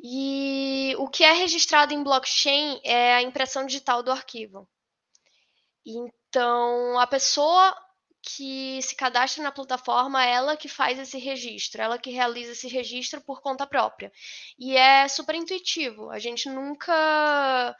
E 0.00 0.94
o 0.98 1.08
que 1.08 1.24
é 1.24 1.32
registrado 1.32 1.92
em 1.92 2.04
blockchain 2.04 2.80
é 2.84 3.16
a 3.16 3.22
impressão 3.22 3.66
digital 3.66 4.04
do 4.04 4.12
arquivo. 4.12 4.68
Então, 5.84 6.96
a 7.00 7.08
pessoa 7.08 7.76
que 8.22 8.80
se 8.82 8.94
cadastra 8.94 9.42
na 9.42 9.50
plataforma, 9.50 10.24
ela 10.24 10.56
que 10.56 10.68
faz 10.68 10.96
esse 10.96 11.18
registro, 11.18 11.82
ela 11.82 11.98
que 11.98 12.10
realiza 12.10 12.52
esse 12.52 12.68
registro 12.68 13.20
por 13.20 13.42
conta 13.42 13.66
própria. 13.66 14.12
E 14.56 14.76
é 14.76 15.08
super 15.08 15.34
intuitivo. 15.34 16.08
A 16.10 16.20
gente 16.20 16.48
nunca 16.48 17.76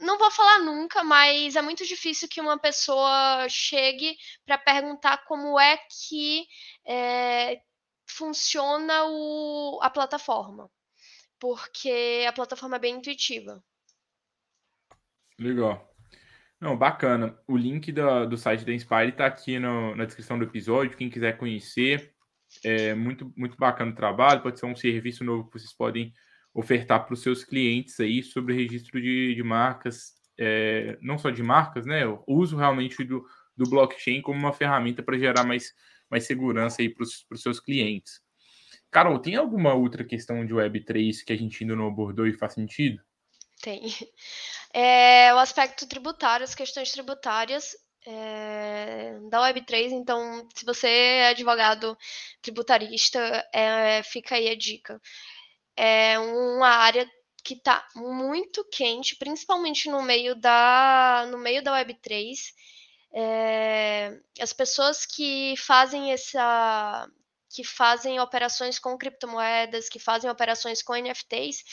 não 0.00 0.18
vou 0.18 0.30
falar 0.30 0.60
nunca, 0.60 1.02
mas 1.02 1.56
é 1.56 1.62
muito 1.62 1.84
difícil 1.84 2.28
que 2.28 2.40
uma 2.40 2.58
pessoa 2.58 3.46
chegue 3.48 4.16
para 4.46 4.58
perguntar 4.58 5.24
como 5.24 5.58
é 5.58 5.78
que 6.08 6.46
é, 6.86 7.60
funciona 8.06 9.04
o, 9.06 9.78
a 9.82 9.90
plataforma, 9.90 10.70
porque 11.38 12.24
a 12.28 12.32
plataforma 12.32 12.76
é 12.76 12.80
bem 12.80 12.96
intuitiva. 12.96 13.62
Legal. 15.38 15.88
Não, 16.60 16.76
bacana. 16.76 17.38
O 17.46 17.56
link 17.56 17.92
do, 17.92 18.26
do 18.26 18.36
site 18.36 18.64
da 18.64 18.72
Inspire 18.72 19.10
está 19.10 19.26
aqui 19.26 19.58
no, 19.58 19.94
na 19.94 20.04
descrição 20.04 20.36
do 20.36 20.44
episódio. 20.44 20.96
Quem 20.96 21.08
quiser 21.08 21.38
conhecer, 21.38 22.12
é 22.64 22.94
muito, 22.94 23.32
muito 23.36 23.56
bacana 23.56 23.92
o 23.92 23.94
trabalho. 23.94 24.42
Pode 24.42 24.58
ser 24.58 24.66
um 24.66 24.74
serviço 24.74 25.22
novo 25.22 25.48
que 25.48 25.58
vocês 25.58 25.72
podem 25.72 26.12
ofertar 26.58 27.06
para 27.06 27.14
os 27.14 27.22
seus 27.22 27.44
clientes 27.44 28.00
aí 28.00 28.20
sobre 28.20 28.52
registro 28.52 29.00
de, 29.00 29.32
de 29.32 29.42
marcas, 29.44 30.14
é, 30.36 30.98
não 31.00 31.16
só 31.16 31.30
de 31.30 31.40
marcas, 31.40 31.86
né? 31.86 32.04
O 32.04 32.24
uso 32.26 32.56
realmente 32.56 33.04
do, 33.04 33.24
do 33.56 33.70
blockchain 33.70 34.20
como 34.20 34.40
uma 34.40 34.52
ferramenta 34.52 35.00
para 35.00 35.16
gerar 35.16 35.44
mais, 35.44 35.72
mais 36.10 36.26
segurança 36.26 36.82
aí 36.82 36.88
para 36.92 37.04
os 37.04 37.42
seus 37.42 37.60
clientes. 37.60 38.20
Carol, 38.90 39.20
tem 39.20 39.36
alguma 39.36 39.72
outra 39.72 40.04
questão 40.04 40.44
de 40.44 40.52
Web3 40.52 41.24
que 41.24 41.32
a 41.32 41.36
gente 41.36 41.62
ainda 41.62 41.76
não 41.76 41.86
abordou 41.86 42.26
e 42.26 42.36
faz 42.36 42.54
sentido? 42.54 43.00
Tem. 43.62 43.82
É, 44.74 45.32
o 45.32 45.38
aspecto 45.38 45.88
tributário, 45.88 46.44
as 46.44 46.54
questões 46.54 46.92
tributárias 46.92 47.74
é, 48.06 49.18
da 49.30 49.40
Web3. 49.40 49.92
Então, 49.92 50.46
se 50.54 50.62
você 50.62 50.86
é 50.86 51.28
advogado 51.28 51.96
tributarista, 52.42 53.18
é, 53.54 54.02
fica 54.02 54.34
aí 54.34 54.50
a 54.50 54.54
dica 54.54 55.00
é 55.78 56.18
uma 56.18 56.68
área 56.68 57.08
que 57.44 57.54
está 57.54 57.86
muito 57.94 58.64
quente, 58.64 59.16
principalmente 59.16 59.88
no 59.88 60.02
meio 60.02 60.34
da, 60.34 61.26
no 61.30 61.38
meio 61.38 61.62
da 61.62 61.72
Web3. 61.72 62.36
É, 63.14 64.18
as 64.40 64.52
pessoas 64.52 65.06
que 65.06 65.54
fazem 65.56 66.12
essa 66.12 67.08
que 67.50 67.64
fazem 67.64 68.20
operações 68.20 68.78
com 68.78 68.98
criptomoedas, 68.98 69.88
que 69.88 69.98
fazem 69.98 70.30
operações 70.30 70.82
com 70.82 70.94
NFTs, 70.94 71.64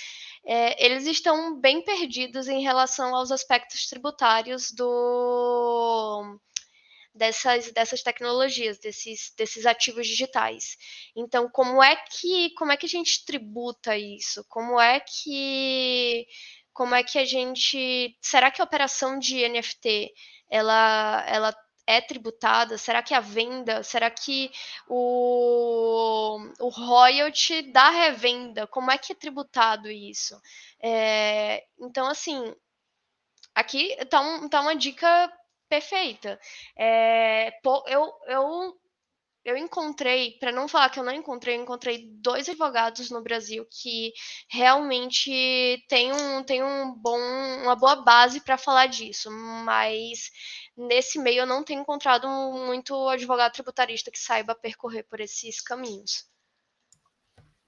é, 0.45 0.85
eles 0.85 1.05
estão 1.05 1.59
bem 1.59 1.83
perdidos 1.83 2.47
em 2.47 2.61
relação 2.61 3.13
aos 3.13 3.29
aspectos 3.29 3.87
tributários 3.87 4.71
do 4.71 6.39
dessas, 7.15 7.71
dessas 7.71 8.03
tecnologias, 8.03 8.77
desses, 8.77 9.33
desses 9.37 9.65
ativos 9.65 10.05
digitais. 10.05 10.77
Então, 11.15 11.49
como 11.49 11.81
é 11.81 11.95
que 11.95 12.51
como 12.55 12.71
é 12.71 12.77
que 12.77 12.85
a 12.85 12.89
gente 12.89 13.25
tributa 13.25 13.97
isso? 13.97 14.45
Como 14.49 14.79
é 14.79 14.99
que 14.99 16.27
como 16.73 16.93
é 16.93 17.03
que 17.03 17.17
a 17.17 17.25
gente 17.25 18.17
será 18.21 18.51
que 18.51 18.61
a 18.61 18.65
operação 18.65 19.17
de 19.17 19.47
NFT 19.47 20.13
ela 20.49 21.25
ela 21.27 21.55
é 21.87 22.01
tributada? 22.01 22.77
Será 22.77 23.01
que 23.01 23.13
a 23.13 23.19
venda? 23.19 23.83
Será 23.83 24.09
que 24.09 24.51
o, 24.87 26.37
o 26.59 26.69
royalty 26.69 27.61
da 27.71 27.89
revenda? 27.89 28.67
Como 28.67 28.91
é 28.91 28.97
que 28.97 29.13
é 29.13 29.15
tributado 29.15 29.89
isso? 29.89 30.39
É, 30.81 31.63
então, 31.79 32.07
assim, 32.07 32.53
aqui 33.53 33.93
está 33.99 34.19
um, 34.21 34.49
tá 34.49 34.61
uma 34.61 34.75
dica 34.75 35.31
perfeita. 35.69 36.39
É, 36.77 37.51
eu, 37.87 38.13
eu, 38.27 38.79
eu 39.45 39.55
encontrei, 39.55 40.37
para 40.39 40.51
não 40.51 40.67
falar 40.67 40.89
que 40.89 40.99
eu 40.99 41.03
não 41.03 41.13
encontrei, 41.13 41.55
eu 41.55 41.61
encontrei 41.61 42.09
dois 42.13 42.49
advogados 42.49 43.11
no 43.11 43.21
Brasil 43.21 43.65
que 43.69 44.11
realmente 44.49 45.85
têm 45.87 46.11
um, 46.11 46.43
têm 46.43 46.63
um 46.63 46.93
bom, 46.95 47.19
uma 47.61 47.75
boa 47.75 47.97
base 47.97 48.41
para 48.41 48.57
falar 48.57 48.87
disso, 48.87 49.29
mas 49.63 50.31
nesse 50.75 51.19
meio 51.19 51.41
eu 51.41 51.45
não 51.45 51.63
tenho 51.63 51.81
encontrado 51.81 52.27
muito 52.27 53.07
advogado 53.07 53.53
tributarista 53.53 54.09
que 54.09 54.19
saiba 54.19 54.55
percorrer 54.55 55.03
por 55.03 55.19
esses 55.19 55.61
caminhos. 55.61 56.25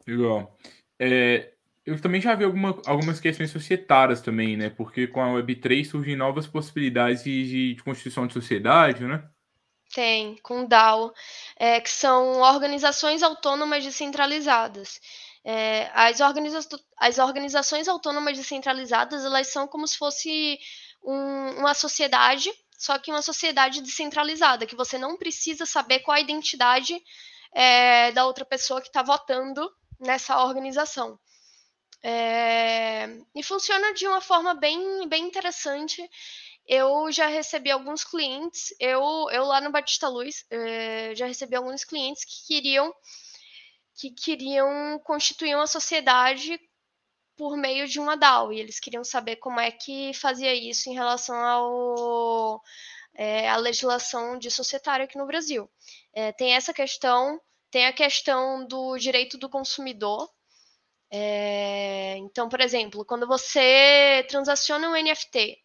Legal. 0.07 0.57
É, 0.99 1.53
eu 1.88 2.02
também 2.02 2.19
já 2.19 2.36
vi 2.36 2.43
alguma, 2.43 2.78
algumas 2.86 3.17
questões 3.17 3.50
societárias 3.50 4.19
também, 4.19 4.58
né? 4.58 4.69
Porque 4.69 5.08
com 5.08 5.21
a 5.21 5.41
Web3 5.41 5.86
surgem 5.86 6.17
novas 6.17 6.45
possibilidades 6.45 7.23
de, 7.23 7.76
de 7.76 7.82
constituição 7.82 8.28
de 8.28 8.34
sociedade, 8.34 9.06
né? 9.06 9.23
Tem, 9.93 10.36
com 10.43 10.65
DAO, 10.65 11.13
é, 11.56 11.80
que 11.80 11.89
são 11.89 12.41
organizações 12.41 13.23
autônomas 13.23 13.86
descentralizadas. 13.86 15.00
É, 15.45 15.89
as, 15.93 16.19
organiza 16.19 16.60
as 16.97 17.19
organizações 17.19 17.88
autônomas 17.88 18.38
descentralizadas, 18.38 19.23
elas 19.23 19.47
são 19.47 19.65
como 19.65 19.88
se 19.88 19.97
fosse 19.97 20.60
um, 21.02 21.60
uma 21.60 21.73
sociedade, 21.73 22.52
só 22.78 23.00
que 23.00 23.12
uma 23.12 23.21
sociedade 23.21 23.82
descentralizada, 23.82 24.65
que 24.65 24.76
você 24.76 24.97
não 24.97 25.15
precisa 25.15 25.65
saber 25.65 26.00
qual 26.00 26.17
a 26.17 26.21
identidade 26.21 27.02
é, 27.54 28.12
da 28.12 28.26
outra 28.26 28.43
pessoa 28.43 28.82
que 28.82 28.88
está 28.88 29.02
votando 29.02 29.71
nessa 29.97 30.43
organização. 30.43 31.17
É, 32.03 33.07
e 33.36 33.43
funciona 33.43 33.93
de 33.93 34.07
uma 34.07 34.21
forma 34.21 34.53
bem, 34.53 35.07
bem 35.07 35.25
interessante. 35.25 36.07
Eu 36.65 37.12
já 37.12 37.27
recebi 37.27 37.71
alguns 37.71 38.03
clientes, 38.03 38.73
eu, 38.79 39.01
eu 39.31 39.45
lá 39.45 39.62
no 39.62 39.71
Batista 39.71 40.07
Luz, 40.07 40.45
é, 40.49 41.15
já 41.15 41.25
recebi 41.25 41.55
alguns 41.55 41.83
clientes 41.83 42.23
que 42.25 42.47
queriam 42.47 42.93
que 43.99 44.12
queriam 44.12 44.99
constituir 45.03 45.55
uma 45.55 45.65
sociedade 45.65 46.60
por 47.36 47.57
meio 47.57 47.88
de 47.88 47.99
uma 47.99 48.15
DAO, 48.15 48.53
e 48.53 48.60
eles 48.60 48.79
queriam 48.79 49.03
saber 49.03 49.38
como 49.38 49.60
é 49.60 49.71
que 49.71 50.13
fazia 50.13 50.53
isso 50.53 50.89
em 50.89 50.93
relação 50.93 51.36
ao 51.36 52.62
é, 53.15 53.49
a 53.49 53.57
legislação 53.57 54.38
de 54.38 54.51
societária 54.51 55.05
aqui 55.05 55.17
no 55.17 55.25
Brasil. 55.25 55.69
Tem 56.38 56.53
essa 56.55 56.73
questão, 56.73 57.41
tem 57.71 57.88
a 57.88 57.93
questão 57.93 58.67
do 58.67 58.97
direito 58.97 59.38
do 59.38 59.49
consumidor, 59.49 60.29
é, 61.11 62.17
então, 62.17 62.49
por 62.49 62.59
exemplo, 62.59 63.05
quando 63.05 63.25
você 63.27 64.25
transaciona 64.29 64.89
um 64.89 65.01
NFT, 65.01 65.57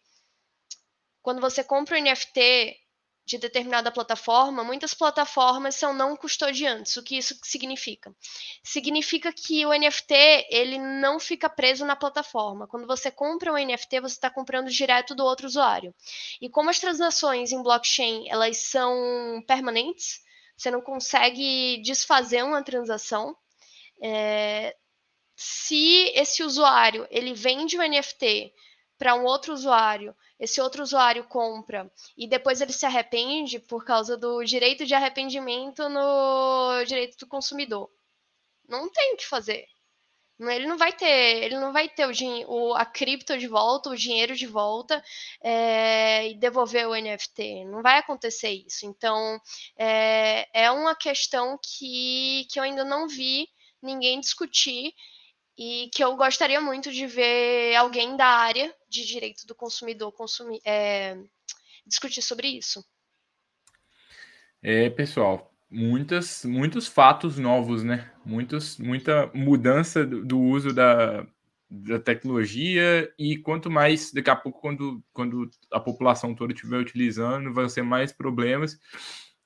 quando 1.21 1.41
você 1.41 1.65
compra 1.65 1.99
um 1.99 2.03
NFT 2.03 2.77
de 3.25 3.39
determinada 3.39 3.91
plataforma, 3.91 4.65
muitas 4.65 4.95
plataformas 4.95 5.77
são 5.77 5.95
não 5.95 6.17
custodiantes. 6.17 6.97
O 6.97 7.03
que 7.03 7.17
isso 7.17 7.39
significa? 7.43 8.15
Significa 8.63 9.33
que 9.33 9.65
o 9.65 9.73
NFT 9.73 10.15
ele 10.51 10.79
não 10.79 11.21
fica 11.21 11.49
preso 11.49 11.85
na 11.85 11.95
plataforma. 11.95 12.67
Quando 12.67 12.87
você 12.87 13.11
compra 13.11 13.53
um 13.53 13.57
NFT, 13.57 14.01
você 14.01 14.15
está 14.15 14.29
comprando 14.29 14.69
direto 14.69 15.15
do 15.15 15.25
outro 15.25 15.47
usuário. 15.47 15.95
E 16.41 16.49
como 16.49 16.71
as 16.71 16.81
transações 16.81 17.53
em 17.53 17.63
blockchain 17.63 18.29
elas 18.29 18.57
são 18.59 19.43
permanentes, 19.47 20.21
você 20.57 20.71
não 20.71 20.81
consegue 20.81 21.81
desfazer 21.83 22.43
uma 22.43 22.63
transação. 22.63 23.37
É, 24.03 24.75
se 25.35 26.13
esse 26.15 26.43
usuário 26.43 27.07
ele 27.11 27.35
vende 27.35 27.77
o 27.77 27.83
NFT 27.83 28.53
para 28.99 29.15
um 29.15 29.25
outro 29.25 29.53
usuário, 29.53 30.15
esse 30.39 30.61
outro 30.61 30.83
usuário 30.83 31.25
compra 31.25 31.91
e 32.17 32.29
depois 32.29 32.61
ele 32.61 32.73
se 32.73 32.87
arrepende 32.87 33.59
por 33.59 33.85
causa 33.85 34.17
do 34.17 34.45
direito 34.45 34.87
de 34.87 34.95
arrependimento 34.95 35.89
no 35.89 36.85
direito 36.85 37.17
do 37.19 37.27
consumidor. 37.27 37.91
Não 38.69 38.91
tem 38.91 39.15
o 39.15 39.17
que 39.17 39.27
fazer. 39.27 39.67
Ele 40.41 40.67
não 40.67 40.77
vai 40.77 40.93
ter, 40.93 41.45
ele 41.45 41.59
não 41.59 41.73
vai 41.73 41.89
ter 41.89 42.07
o 42.49 42.75
a 42.75 42.85
cripto 42.85 43.39
de 43.39 43.47
volta, 43.47 43.91
o 43.91 43.97
dinheiro 43.97 44.35
de 44.35 44.47
volta 44.47 45.03
é, 45.41 46.29
e 46.29 46.35
devolver 46.35 46.89
o 46.89 46.95
NFT. 46.95 47.65
Não 47.67 47.83
vai 47.83 47.99
acontecer 47.99 48.51
isso. 48.51 48.87
Então 48.87 49.41
é, 49.77 50.49
é 50.53 50.71
uma 50.71 50.95
questão 50.97 51.59
que, 51.63 52.47
que 52.51 52.59
eu 52.59 52.65
ainda 52.65 52.85
não 52.85 53.07
vi 53.07 53.49
ninguém 53.83 54.21
discutir 54.21 54.95
e 55.57 55.91
que 55.93 56.03
eu 56.03 56.17
gostaria 56.17 56.61
muito 56.61 56.91
de 56.91 57.07
ver 57.07 57.75
alguém 57.77 58.17
da 58.17 58.27
área 58.27 58.75
de 58.89 59.07
direito 59.07 59.47
do 59.47 59.55
consumidor 59.55 60.13
consumir, 60.13 60.61
é, 60.65 61.17
discutir 61.87 62.23
sobre 62.23 62.49
isso. 62.49 62.85
É, 64.63 64.89
pessoal, 64.91 65.53
muitas, 65.71 66.45
muitos 66.45 66.87
fatos 66.87 67.39
novos, 67.39 67.83
né? 67.83 68.11
Muitos, 68.25 68.79
muita 68.79 69.31
mudança 69.35 70.07
do, 70.07 70.25
do 70.25 70.41
uso 70.41 70.73
da, 70.73 71.27
da 71.69 71.99
tecnologia 71.99 73.13
e 73.19 73.37
quanto 73.39 73.71
mais 73.71 74.13
daqui 74.13 74.31
a 74.31 74.37
pouco 74.37 74.61
quando, 74.61 75.03
quando 75.13 75.51
a 75.71 75.81
população 75.81 76.35
toda 76.35 76.53
estiver 76.53 76.79
utilizando 76.79 77.53
vai 77.53 77.69
ser 77.69 77.83
mais 77.83 78.13
problemas 78.13 78.79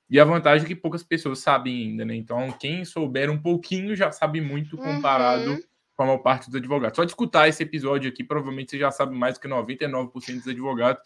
e 0.08 0.20
a 0.20 0.24
vantagem 0.24 0.64
é 0.64 0.68
que 0.68 0.76
poucas 0.76 1.02
pessoas 1.02 1.40
sabem 1.40 1.88
ainda, 1.88 2.04
né? 2.04 2.14
Então, 2.14 2.52
quem 2.52 2.84
souber 2.84 3.30
um 3.30 3.40
pouquinho 3.40 3.96
já 3.96 4.12
sabe 4.12 4.40
muito 4.40 4.76
comparado 4.76 5.50
uhum. 5.50 5.60
Com 5.96 6.02
a 6.02 6.06
maior 6.06 6.18
parte 6.18 6.46
dos 6.46 6.56
advogados. 6.56 6.94
Só 6.94 7.04
de 7.04 7.10
escutar 7.10 7.48
esse 7.48 7.62
episódio 7.62 8.10
aqui, 8.10 8.22
provavelmente 8.22 8.70
você 8.70 8.78
já 8.78 8.90
sabe 8.90 9.16
mais 9.16 9.34
do 9.34 9.40
que 9.40 9.48
99% 9.48 10.12
dos 10.12 10.48
advogados. 10.48 11.02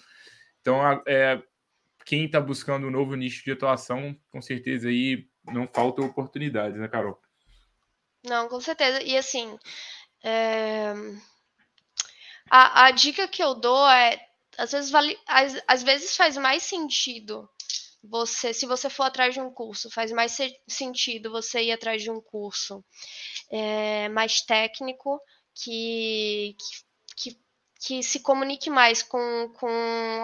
Então, 0.61 0.81
é, 1.07 1.41
quem 2.05 2.25
está 2.25 2.41
buscando 2.41 2.87
um 2.87 2.91
novo 2.91 3.15
nicho 3.15 3.45
de 3.45 3.53
atuação, 3.53 4.17
com 4.31 4.43
certeza 4.43 4.89
aí 4.89 5.29
não 5.45 5.69
falta 5.73 6.03
oportunidades, 6.03 6.79
né, 6.79 6.89
Carol? 6.89 7.21
Não, 8.25 8.49
com 8.49 8.61
certeza. 8.61 9.03
E 9.03 9.17
assim, 9.17 9.57
é... 10.23 10.93
a, 12.51 12.87
a 12.87 12.91
dica 12.91 13.29
que 13.29 13.43
eu 13.43 13.55
dou 13.55 13.89
é, 13.89 14.21
às 14.59 14.73
vezes, 14.73 14.91
vale, 14.91 15.17
às, 15.27 15.63
às 15.67 15.83
vezes 15.83 16.17
faz 16.17 16.37
mais 16.37 16.65
sentido 16.65 17.49
você, 18.03 18.55
se 18.55 18.67
você 18.67 18.89
for 18.89 19.05
atrás 19.05 19.35
de 19.35 19.41
um 19.41 19.53
curso, 19.53 19.91
faz 19.91 20.11
mais 20.11 20.37
sentido 20.67 21.31
você 21.31 21.63
ir 21.65 21.73
atrás 21.73 22.03
de 22.03 22.11
um 22.11 22.21
curso 22.21 22.85
é, 23.51 24.09
mais 24.09 24.41
técnico 24.41 25.21
que, 25.55 26.57
que, 27.17 27.39
que, 27.81 28.03
se 28.03 28.21
comunique 28.21 28.71
mais 28.71 29.03
com, 29.03 29.53
com 29.59 29.69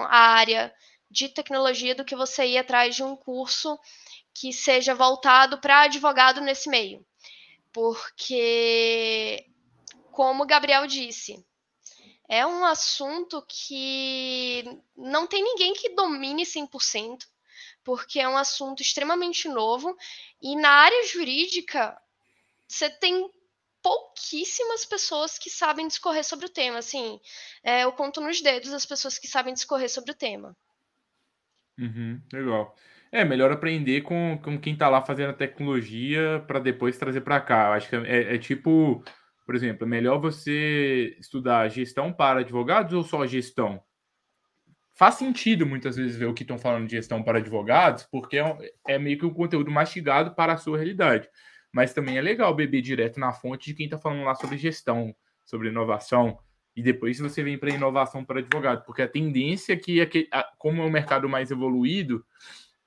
a 0.08 0.18
área 0.18 0.74
de 1.10 1.28
tecnologia 1.28 1.94
do 1.94 2.04
que 2.04 2.16
você 2.16 2.46
ir 2.46 2.58
atrás 2.58 2.96
de 2.96 3.02
um 3.02 3.14
curso 3.14 3.78
que 4.32 4.52
seja 4.52 4.94
voltado 4.94 5.60
para 5.60 5.82
advogado 5.82 6.40
nesse 6.40 6.68
meio. 6.68 7.04
Porque, 7.72 9.46
como 10.12 10.44
o 10.44 10.46
Gabriel 10.46 10.86
disse, 10.86 11.44
é 12.28 12.46
um 12.46 12.64
assunto 12.64 13.44
que 13.46 14.64
não 14.96 15.26
tem 15.26 15.42
ninguém 15.42 15.74
que 15.74 15.94
domine 15.94 16.44
100% 16.44 17.26
porque 17.86 18.18
é 18.18 18.28
um 18.28 18.36
assunto 18.36 18.82
extremamente 18.82 19.48
novo 19.48 19.96
e 20.42 20.56
na 20.56 20.68
área 20.68 21.06
jurídica 21.06 21.96
você 22.66 22.90
tem 22.90 23.30
pouquíssimas 23.80 24.84
pessoas 24.84 25.38
que 25.38 25.48
sabem 25.48 25.86
discorrer 25.86 26.24
sobre 26.24 26.46
o 26.46 26.48
tema. 26.48 26.78
Assim, 26.78 27.20
é, 27.62 27.84
eu 27.84 27.92
conto 27.92 28.20
nos 28.20 28.42
dedos 28.42 28.72
as 28.72 28.84
pessoas 28.84 29.16
que 29.16 29.28
sabem 29.28 29.54
discorrer 29.54 29.88
sobre 29.88 30.10
o 30.10 30.16
tema. 30.16 30.56
Uhum, 31.78 32.20
legal. 32.32 32.74
É 33.12 33.24
melhor 33.24 33.52
aprender 33.52 34.00
com, 34.00 34.36
com 34.42 34.60
quem 34.60 34.72
está 34.72 34.88
lá 34.88 35.00
fazendo 35.00 35.30
a 35.30 35.34
tecnologia 35.34 36.42
para 36.48 36.58
depois 36.58 36.98
trazer 36.98 37.20
para 37.20 37.40
cá. 37.40 37.68
Eu 37.68 37.72
acho 37.74 37.88
que 37.88 37.94
é, 37.94 38.34
é, 38.34 38.38
tipo, 38.38 39.04
por 39.44 39.54
exemplo, 39.54 39.86
é 39.86 39.88
melhor 39.88 40.18
você 40.18 41.16
estudar 41.20 41.68
gestão 41.68 42.12
para 42.12 42.40
advogados 42.40 42.92
ou 42.92 43.04
só 43.04 43.24
gestão? 43.24 43.80
Faz 44.96 45.16
sentido 45.16 45.66
muitas 45.66 45.96
vezes 45.96 46.16
ver 46.16 46.26
o 46.26 46.34
que 46.34 46.42
estão 46.42 46.58
falando 46.58 46.86
de 46.86 46.96
gestão 46.96 47.22
para 47.22 47.38
advogados, 47.38 48.04
porque 48.04 48.38
é, 48.38 48.72
é, 48.88 48.98
meio 48.98 49.18
que 49.18 49.26
um 49.26 49.34
conteúdo 49.34 49.70
mastigado 49.70 50.34
para 50.34 50.54
a 50.54 50.56
sua 50.56 50.78
realidade. 50.78 51.28
Mas 51.70 51.92
também 51.92 52.16
é 52.16 52.22
legal 52.22 52.54
beber 52.54 52.80
direto 52.80 53.20
na 53.20 53.32
fonte 53.32 53.66
de 53.66 53.74
quem 53.74 53.84
está 53.84 53.98
falando 53.98 54.24
lá 54.24 54.34
sobre 54.34 54.56
gestão, 54.56 55.14
sobre 55.44 55.68
inovação, 55.68 56.38
e 56.74 56.82
depois 56.82 57.18
você 57.18 57.42
vem 57.42 57.58
para 57.58 57.70
inovação 57.70 58.24
para 58.24 58.40
advogado, 58.40 58.84
porque 58.84 59.02
a 59.02 59.08
tendência 59.08 59.72
é 59.72 59.76
que, 59.76 60.28
como 60.58 60.82
é 60.82 60.84
um 60.84 60.90
mercado 60.90 61.28
mais 61.28 61.50
evoluído, 61.50 62.24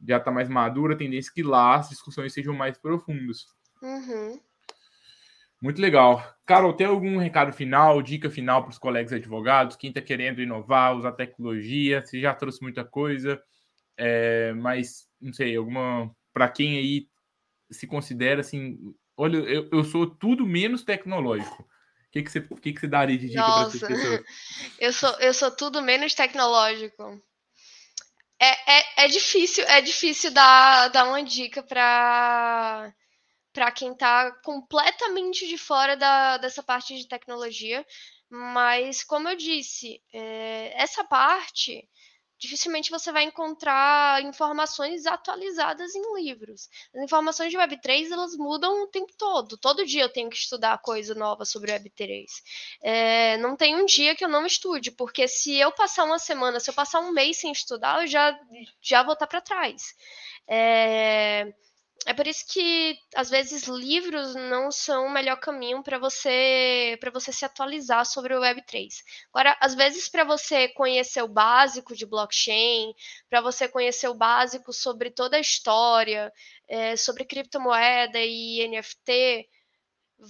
já 0.08 0.18
está 0.18 0.32
mais 0.32 0.50
maduro, 0.50 0.94
a 0.94 0.98
tendência 0.98 1.32
é 1.32 1.34
que 1.34 1.44
lá 1.44 1.76
as 1.76 1.90
discussões 1.90 2.34
sejam 2.34 2.54
mais 2.54 2.78
profundas. 2.78 3.48
Uhum. 3.82 4.40
Muito 5.62 5.82
legal. 5.82 6.24
Carol, 6.46 6.74
tem 6.74 6.88
algum 6.88 7.18
recado 7.18 7.52
final, 7.52 8.02
dica 8.02 8.30
final 8.30 8.64
para 8.64 8.72
os 8.72 8.78
colegas 8.78 9.12
advogados? 9.12 9.76
Quem 9.76 9.90
está 9.90 10.02
querendo 10.02 10.42
inovar, 10.42 10.96
usar 10.96 11.12
tecnologia? 11.12 12.04
Você 12.04 12.20
já 12.22 12.34
trouxe 12.34 12.62
muita 12.62 12.84
coisa, 12.84 13.42
é, 13.98 14.54
mas 14.54 15.08
não 15.20 15.34
sei, 15.34 15.56
alguma. 15.56 16.10
Para 16.34 16.48
quem 16.48 16.78
aí 16.78 17.08
se 17.70 17.86
considera 17.86 18.42
assim, 18.42 18.78
olha, 19.18 19.38
eu, 19.38 19.70
eu 19.72 19.84
sou 19.84 20.08
tudo 20.08 20.46
menos 20.46 20.84
tecnológico. 20.84 21.62
O 21.62 22.12
que, 22.12 22.24
que, 22.24 22.32
você, 22.32 22.42
que, 22.42 22.74
que 22.74 22.80
você 22.80 22.88
daria 22.88 23.18
de 23.18 23.28
dica 23.28 23.44
para 23.44 23.68
essas 23.68 23.82
pessoas? 23.82 24.24
Eu 24.80 24.94
sou, 24.94 25.12
eu 25.20 25.34
sou 25.34 25.52
tudo 25.52 25.82
menos 25.82 26.16
tecnológico. 26.16 27.22
É, 28.40 28.80
é, 28.80 29.06
é 29.06 29.08
difícil, 29.08 29.64
é 29.66 29.82
difícil 29.82 30.32
dar, 30.32 30.88
dar 30.88 31.04
uma 31.04 31.22
dica 31.22 31.62
para 31.62 32.92
para 33.54 33.72
quem 33.72 33.92
está 33.92 34.32
completamente 34.44 35.48
de 35.48 35.58
fora 35.58 35.96
da, 35.96 36.38
dessa 36.38 36.64
parte 36.64 36.96
de 36.96 37.08
tecnologia. 37.08 37.86
Mas, 38.30 39.04
como 39.04 39.28
eu 39.28 39.36
disse, 39.36 40.02
é, 40.14 40.74
essa 40.82 41.04
parte 41.04 41.88
dificilmente 42.40 42.90
você 42.90 43.12
vai 43.12 43.24
encontrar 43.24 44.24
informações 44.24 45.06
atualizadas 45.06 45.94
em 45.94 46.16
livros. 46.16 46.70
As 46.96 47.04
informações 47.04 47.52
de 47.52 47.58
Web3 47.58 48.12
elas 48.12 48.36
mudam 48.38 48.84
o 48.84 48.88
tempo 48.88 49.12
todo. 49.18 49.58
Todo 49.58 49.86
dia 49.86 50.04
eu 50.04 50.10
tenho 50.10 50.30
que 50.30 50.38
estudar 50.38 50.78
coisa 50.80 51.14
nova 51.14 51.44
sobre 51.44 51.74
Web3. 51.74 52.26
É, 52.82 53.38
não 53.38 53.58
tem 53.58 53.76
um 53.76 53.86
dia 53.86 54.16
que 54.16 54.24
eu 54.24 54.30
não 54.30 54.46
estude, 54.46 54.90
porque 54.90 55.28
se 55.28 55.58
eu 55.58 55.72
passar 55.74 56.06
uma 56.06 56.18
semana, 56.18 56.62
se 56.62 56.70
eu 56.70 56.74
passar 56.74 57.02
um 57.02 57.12
mês 57.12 57.38
sem 57.38 57.52
estudar, 57.52 58.02
eu 58.02 58.08
já, 58.08 58.40
já 58.82 59.04
vou 59.04 59.14
estar 59.14 59.28
para 59.28 59.42
trás. 59.42 59.94
É, 60.48 61.54
é 62.06 62.14
por 62.14 62.26
isso 62.28 62.46
que 62.48 62.98
às 63.16 63.30
vezes 63.30 63.68
livros 63.68 64.34
não 64.36 64.72
são 64.72 65.06
o 65.08 65.10
melhor 65.12 65.38
caminho 65.40 65.84
para 65.84 65.98
você 66.00 66.98
para 67.00 67.12
você 67.12 67.32
se 67.32 67.46
atualizar 67.46 68.06
sobre 68.06 68.34
o 68.34 68.42
Web3. 68.42 68.88
Agora, 69.34 69.58
às 69.62 69.76
vezes 69.76 70.10
para 70.10 70.24
você 70.24 70.70
conhecer 70.70 71.22
o 71.22 71.28
básico 71.28 71.96
de 71.96 72.06
blockchain, 72.06 72.94
para 73.30 73.42
você 73.42 73.68
conhecer 73.68 74.08
o 74.08 74.16
básico 74.16 74.72
sobre 74.74 75.12
toda 75.12 75.38
a 75.38 75.42
história, 75.42 76.32
é, 76.68 76.96
sobre 76.96 77.26
criptomoeda 77.26 78.20
e 78.20 78.68
NFT, 78.68 79.48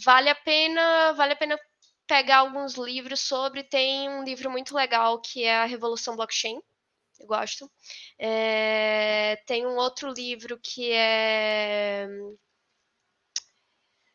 vale 0.05 0.29
a 0.29 0.35
pena 0.35 1.13
vale 1.13 1.33
a 1.33 1.35
pena 1.35 1.59
pegar 2.07 2.37
alguns 2.39 2.75
livros 2.75 3.21
sobre. 3.21 3.63
Tem 3.63 4.09
um 4.09 4.23
livro 4.23 4.49
muito 4.51 4.75
legal 4.75 5.21
que 5.21 5.43
é 5.43 5.57
a 5.57 5.65
Revolução 5.65 6.15
Blockchain 6.15 6.59
eu 7.19 7.27
gosto. 7.27 7.69
É, 8.17 9.35
tem 9.45 9.65
um 9.65 9.75
outro 9.75 10.11
livro 10.11 10.59
que 10.61 10.91
é. 10.91 12.07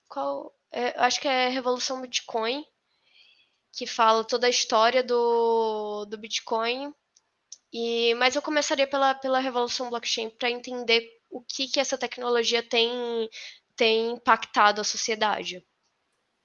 Qual? 0.08 0.54
É, 0.72 0.98
acho 1.00 1.20
que 1.20 1.28
é 1.28 1.48
Revolução 1.48 2.00
Bitcoin, 2.00 2.64
que 3.72 3.86
fala 3.86 4.24
toda 4.24 4.46
a 4.46 4.50
história 4.50 5.02
do, 5.02 6.04
do 6.06 6.18
Bitcoin. 6.18 6.92
E, 7.72 8.14
mas 8.14 8.36
eu 8.36 8.42
começaria 8.42 8.86
pela, 8.86 9.14
pela 9.14 9.40
Revolução 9.40 9.90
Blockchain 9.90 10.30
para 10.30 10.50
entender 10.50 11.08
o 11.28 11.42
que, 11.42 11.66
que 11.66 11.80
essa 11.80 11.98
tecnologia 11.98 12.62
tem, 12.62 13.28
tem 13.76 14.12
impactado 14.12 14.80
a 14.80 14.84
sociedade. 14.84 15.64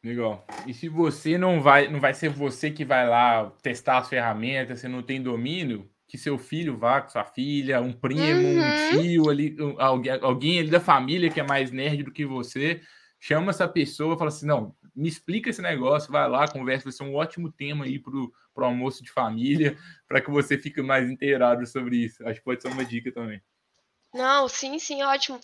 Legal. 0.04 0.46
E 0.66 0.74
se 0.74 0.88
você 0.88 1.38
não 1.38 1.62
vai, 1.62 1.88
não 1.88 2.00
vai 2.00 2.14
ser 2.14 2.30
você 2.30 2.72
que 2.72 2.86
vai 2.86 3.08
lá 3.08 3.52
testar 3.62 4.00
as 4.00 4.10
ferramentas, 4.10 4.80
você 4.80 4.88
não 4.88 5.04
tem 5.04 5.22
domínio, 5.22 5.90
que 6.10 6.18
seu 6.18 6.40
filho 6.40 6.76
vá 6.76 7.02
com 7.02 7.10
sua 7.10 7.24
filha, 7.24 7.80
um 7.80 7.94
primo, 7.94 8.22
uhum. 8.22 8.98
um 8.98 9.02
tio 9.02 9.30
ali, 9.30 9.56
alguém, 9.78 10.12
alguém 10.22 10.60
ali 10.60 10.70
da 10.70 10.80
família 10.80 11.30
que 11.30 11.40
é 11.40 11.44
mais 11.44 11.72
nerd 11.72 12.02
do 12.02 12.12
que 12.12 12.26
você, 12.26 12.82
chama 13.20 13.52
essa 13.52 13.68
pessoa, 13.68 14.18
fala 14.18 14.30
assim, 14.30 14.48
não, 14.48 14.76
me 14.96 15.08
explica 15.08 15.52
esse 15.52 15.62
negócio, 15.62 16.12
vai 16.12 16.28
lá, 16.28 16.48
conversa, 16.48 16.86
vai 16.86 16.94
ser 16.94 17.04
um 17.04 17.14
ótimo 17.14 17.52
tema 17.52 17.86
aí 17.86 18.00
para 18.00 18.12
o 18.12 18.34
almoço 18.56 19.04
de 19.04 19.12
família, 19.12 19.78
para 20.10 20.20
que 20.20 20.32
você 20.32 20.58
fique 20.58 20.82
mais 20.82 21.08
inteirado 21.08 21.66
sobre 21.68 21.98
isso. 21.98 22.28
Acho 22.28 22.40
que 22.40 22.46
pode 22.46 22.62
ser 22.62 22.70
uma 22.70 22.84
dica 22.84 23.12
também. 23.12 23.40
Não, 24.12 24.50
sim, 24.50 24.80
sim, 24.80 25.04
ótimo. 25.04 25.40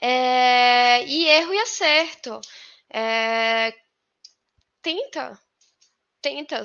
É... 0.00 1.06
E 1.06 1.28
erro 1.28 1.54
e 1.54 1.58
acerto. 1.58 2.40
É... 2.92 3.72
Tenta, 4.82 5.38
tenta, 6.20 6.64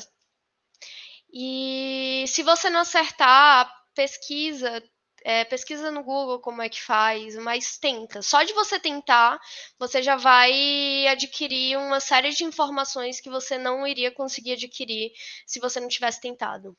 e 1.33 2.25
se 2.27 2.43
você 2.43 2.69
não 2.69 2.81
acertar, 2.81 3.67
pesquisa, 3.95 4.83
é, 5.23 5.43
pesquisa 5.43 5.89
no 5.89 6.03
Google 6.03 6.39
como 6.39 6.61
é 6.61 6.69
que 6.69 6.79
faz, 6.79 7.36
mas 7.38 7.79
tenta. 7.79 8.21
Só 8.21 8.43
de 8.43 8.53
você 8.53 8.79
tentar, 8.79 9.39
você 9.79 10.03
já 10.03 10.15
vai 10.15 11.07
adquirir 11.07 11.77
uma 11.77 11.99
série 11.99 12.29
de 12.29 12.43
informações 12.43 13.19
que 13.19 13.31
você 13.31 13.57
não 13.57 13.88
iria 13.88 14.11
conseguir 14.11 14.53
adquirir 14.53 15.11
se 15.47 15.59
você 15.59 15.79
não 15.79 15.88
tivesse 15.88 16.21
tentado. 16.21 16.77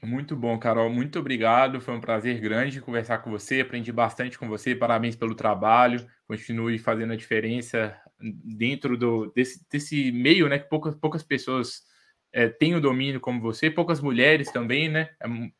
Muito 0.00 0.34
bom, 0.36 0.58
Carol. 0.58 0.90
Muito 0.90 1.18
obrigado. 1.18 1.80
Foi 1.80 1.94
um 1.94 2.00
prazer 2.00 2.40
grande 2.40 2.80
conversar 2.80 3.18
com 3.18 3.30
você. 3.30 3.60
Aprendi 3.60 3.92
bastante 3.92 4.36
com 4.36 4.48
você. 4.48 4.74
Parabéns 4.74 5.14
pelo 5.14 5.34
trabalho. 5.34 6.04
Continue 6.26 6.76
fazendo 6.78 7.12
a 7.12 7.16
diferença 7.16 7.96
dentro 8.20 8.96
do, 8.96 9.32
desse, 9.32 9.64
desse 9.70 10.10
meio, 10.10 10.48
né? 10.48 10.58
Que 10.58 10.68
poucas, 10.68 10.96
poucas 10.96 11.22
pessoas 11.22 11.82
é, 12.32 12.48
tem 12.48 12.74
o 12.74 12.80
domínio 12.80 13.20
como 13.20 13.40
você, 13.40 13.70
poucas 13.70 14.00
mulheres 14.00 14.50
também, 14.50 14.88
né? 14.88 15.10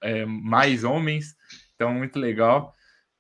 É, 0.03 0.21
é, 0.21 0.27
mais 0.27 0.85
homens, 0.85 1.37
então 1.75 1.93
muito 1.93 2.19
legal. 2.19 2.75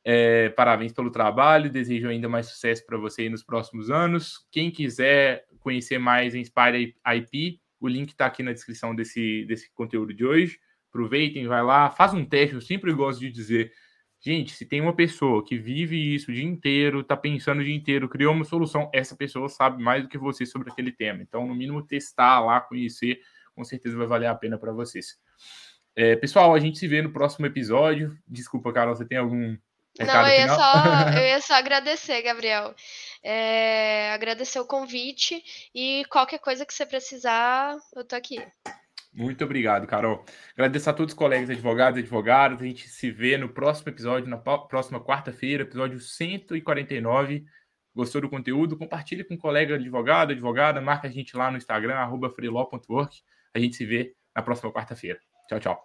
É, 0.04 0.48
parabéns 0.50 0.92
pelo 0.92 1.10
trabalho, 1.10 1.70
desejo 1.70 2.08
ainda 2.08 2.28
mais 2.28 2.46
sucesso 2.46 2.84
para 2.86 2.98
você 2.98 3.28
nos 3.28 3.44
próximos 3.44 3.90
anos. 3.90 4.46
Quem 4.50 4.70
quiser 4.70 5.44
conhecer 5.60 5.98
mais 5.98 6.34
Inspire 6.34 6.94
IP, 7.06 7.60
o 7.78 7.86
link 7.86 8.10
está 8.10 8.26
aqui 8.26 8.42
na 8.42 8.52
descrição 8.52 8.94
desse, 8.94 9.44
desse 9.44 9.72
conteúdo 9.74 10.12
de 10.12 10.24
hoje. 10.24 10.58
Aproveitem, 10.88 11.46
vai 11.46 11.62
lá, 11.62 11.90
faz 11.90 12.14
um 12.14 12.24
teste. 12.24 12.54
Eu 12.54 12.60
sempre 12.60 12.92
gosto 12.92 13.20
de 13.20 13.30
dizer, 13.30 13.72
gente, 14.20 14.52
se 14.52 14.66
tem 14.66 14.80
uma 14.80 14.94
pessoa 14.94 15.44
que 15.44 15.56
vive 15.56 16.14
isso 16.14 16.30
o 16.30 16.34
dia 16.34 16.44
inteiro, 16.44 17.00
está 17.00 17.16
pensando 17.16 17.60
o 17.60 17.64
dia 17.64 17.74
inteiro, 17.74 18.08
criou 18.08 18.34
uma 18.34 18.44
solução, 18.44 18.90
essa 18.92 19.16
pessoa 19.16 19.48
sabe 19.48 19.82
mais 19.82 20.02
do 20.02 20.08
que 20.08 20.18
você 20.18 20.44
sobre 20.44 20.70
aquele 20.70 20.92
tema. 20.92 21.22
Então, 21.22 21.46
no 21.46 21.54
mínimo, 21.54 21.82
testar 21.82 22.40
lá, 22.40 22.60
conhecer, 22.60 23.20
com 23.54 23.64
certeza 23.64 23.96
vai 23.96 24.06
valer 24.06 24.26
a 24.26 24.34
pena 24.34 24.58
para 24.58 24.72
vocês. 24.72 25.18
É, 25.94 26.16
pessoal, 26.16 26.54
a 26.54 26.58
gente 26.58 26.78
se 26.78 26.88
vê 26.88 27.02
no 27.02 27.12
próximo 27.12 27.46
episódio. 27.46 28.16
Desculpa, 28.26 28.72
Carol, 28.72 28.94
você 28.94 29.04
tem 29.04 29.18
algum 29.18 29.56
não, 30.00 30.26
eu 30.26 30.38
ia, 30.38 30.48
só, 30.48 30.72
eu 31.18 31.22
ia 31.22 31.40
só 31.40 31.54
agradecer, 31.54 32.22
Gabriel. 32.22 32.74
É, 33.22 34.12
agradecer 34.12 34.58
o 34.58 34.66
convite 34.66 35.42
e 35.74 36.04
qualquer 36.10 36.38
coisa 36.38 36.64
que 36.64 36.72
você 36.72 36.86
precisar, 36.86 37.76
eu 37.94 38.04
tô 38.04 38.16
aqui. 38.16 38.36
Muito 39.12 39.44
obrigado, 39.44 39.86
Carol. 39.86 40.24
Agradeço 40.54 40.88
a 40.88 40.92
todos 40.94 41.12
os 41.12 41.18
colegas 41.18 41.50
advogados 41.50 41.98
e 41.98 42.02
advogadas. 42.02 42.62
A 42.62 42.64
gente 42.64 42.88
se 42.88 43.10
vê 43.10 43.36
no 43.36 43.50
próximo 43.50 43.90
episódio, 43.90 44.28
na 44.30 44.38
próxima 44.38 44.98
quarta-feira, 45.04 45.64
episódio 45.64 46.00
149. 46.00 47.44
Gostou 47.94 48.22
do 48.22 48.30
conteúdo? 48.30 48.78
Compartilhe 48.78 49.22
com 49.22 49.34
um 49.34 49.38
colega 49.38 49.74
advogado, 49.74 50.30
advogada. 50.30 50.80
Marca 50.80 51.08
a 51.08 51.10
gente 51.10 51.36
lá 51.36 51.50
no 51.50 51.58
Instagram, 51.58 51.96
arroba 51.96 52.30
freelaw.work. 52.30 53.20
A 53.54 53.58
gente 53.58 53.76
se 53.76 53.84
vê 53.84 54.14
na 54.34 54.42
próxima 54.42 54.72
quarta-feira. 54.72 55.18
Tchau, 55.48 55.60
tchau. 55.60 55.82